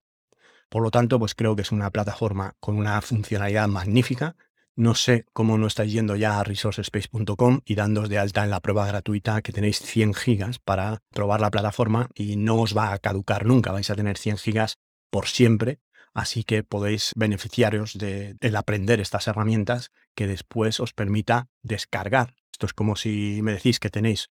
Por 0.75 0.83
lo 0.83 0.91
tanto, 0.91 1.19
pues 1.19 1.35
creo 1.35 1.55
que 1.55 1.61
es 1.61 1.71
una 1.71 1.89
plataforma 1.89 2.57
con 2.59 2.75
una 2.75 2.99
funcionalidad 3.01 3.69
magnífica. 3.69 4.35
No 4.75 4.93
sé 4.93 5.23
cómo 5.31 5.57
no 5.57 5.67
estáis 5.67 5.93
yendo 5.93 6.17
ya 6.17 6.37
a 6.37 6.43
resourcespace.com 6.43 7.61
y 7.63 7.75
dándos 7.75 8.09
de 8.09 8.17
alta 8.17 8.43
en 8.43 8.49
la 8.49 8.59
prueba 8.59 8.85
gratuita 8.85 9.41
que 9.41 9.53
tenéis 9.53 9.79
100 9.79 10.13
gigas 10.15 10.59
para 10.59 11.01
probar 11.11 11.39
la 11.39 11.49
plataforma 11.49 12.09
y 12.13 12.35
no 12.35 12.57
os 12.57 12.75
va 12.75 12.91
a 12.91 12.99
caducar 12.99 13.45
nunca. 13.45 13.71
Vais 13.71 13.89
a 13.89 13.95
tener 13.95 14.17
100 14.17 14.37
gigas 14.37 14.77
por 15.09 15.27
siempre. 15.27 15.79
Así 16.13 16.43
que 16.43 16.63
podéis 16.63 17.13
beneficiaros 17.15 17.97
del 17.97 18.55
aprender 18.57 18.99
estas 18.99 19.29
herramientas 19.29 19.91
que 20.13 20.27
después 20.27 20.81
os 20.81 20.91
permita 20.91 21.47
descargar. 21.61 22.35
Esto 22.51 22.65
es 22.65 22.73
como 22.73 22.97
si 22.97 23.39
me 23.43 23.53
decís 23.53 23.79
que 23.79 23.89
tenéis 23.89 24.29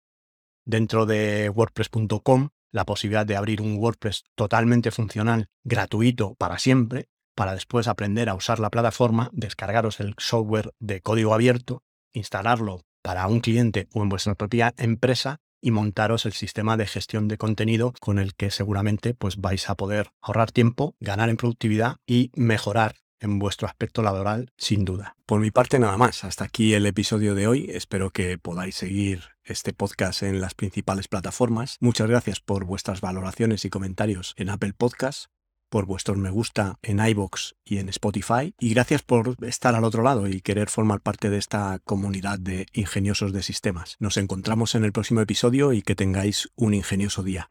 dentro 0.67 1.07
de 1.07 1.49
wordpress.com 1.49 2.51
la 2.75 2.85
posibilidad 2.85 3.25
de 3.25 3.37
abrir 3.37 3.63
un 3.63 3.77
WordPress 3.77 4.25
totalmente 4.35 4.91
funcional, 4.91 5.47
gratuito 5.63 6.35
para 6.35 6.59
siempre, 6.59 7.09
para 7.37 7.55
después 7.55 7.87
aprender 7.87 8.29
a 8.29 8.35
usar 8.35 8.59
la 8.59 8.71
plataforma, 8.71 9.31
descargaros 9.33 10.01
el 10.01 10.15
software 10.19 10.73
de 10.81 11.01
código 11.01 11.35
abierto, 11.35 11.85
instalarlo 12.13 12.83
para 13.01 13.29
un 13.29 13.39
cliente 13.39 13.87
o 13.95 14.03
en 14.03 14.09
vuestra 14.09 14.35
propia 14.35 14.75
empresa 14.77 15.39
y 15.61 15.71
montaros 15.71 16.27
el 16.27 16.33
sistema 16.33 16.77
de 16.77 16.87
gestión 16.87 17.29
de 17.29 17.39
contenido 17.39 17.95
con 18.01 18.19
el 18.19 18.35
que 18.35 18.51
seguramente 18.51 19.15
pues 19.15 19.37
vais 19.37 19.71
a 19.71 19.77
poder 19.77 20.11
ahorrar 20.21 20.51
tiempo, 20.51 20.97
ganar 20.99 21.29
en 21.29 21.37
productividad 21.37 21.99
y 22.07 22.33
mejorar 22.35 22.97
en 23.21 23.39
vuestro 23.39 23.69
aspecto 23.69 24.03
laboral, 24.03 24.51
sin 24.59 24.85
duda. 24.85 25.17
Por 25.27 25.41
mi 25.41 25.53
parte, 25.53 25.79
nada 25.79 25.97
más. 25.97 26.25
Hasta 26.25 26.45
aquí 26.45 26.75
el 26.75 26.87
episodio 26.87 27.37
de 27.37 27.47
hoy. 27.47 27.71
Espero 27.73 28.11
que 28.11 28.37
podáis 28.37 28.75
seguir 28.75 29.34
este 29.45 29.73
podcast 29.73 30.23
en 30.23 30.41
las 30.41 30.55
principales 30.55 31.09
plataformas. 31.09 31.77
Muchas 31.81 32.09
gracias 32.09 32.41
por 32.41 32.65
vuestras 32.65 33.01
valoraciones 33.01 33.65
y 33.65 33.71
comentarios 33.71 34.35
en 34.37 34.51
Apple 34.51 34.73
Podcasts 34.73 35.29
por 35.75 35.87
vuestros 35.87 36.17
me 36.17 36.31
gusta 36.31 36.79
en 36.83 37.05
iBox 37.05 37.57
y 37.65 37.79
en 37.79 37.89
Spotify. 37.89 38.55
Y 38.61 38.75
gracias 38.75 39.03
por 39.03 39.37
estar 39.45 39.75
al 39.75 39.83
otro 39.83 40.05
lado 40.05 40.29
y 40.29 40.41
querer 40.41 40.71
formar 40.71 41.01
parte 41.01 41.31
de 41.31 41.39
esta 41.39 41.81
comunidad 41.83 42.39
de 42.39 42.67
ingeniosos 42.73 43.33
de 43.33 43.43
sistemas. 43.43 43.97
Nos 43.99 44.17
encontramos 44.17 44.77
en 44.77 44.85
el 44.85 44.93
próximo 44.93 45.21
episodio 45.21 45.73
y 45.73 45.83
que 45.83 45.97
tengáis 45.97 46.49
un 46.55 46.75
ingenioso 46.75 47.25
día. 47.25 47.49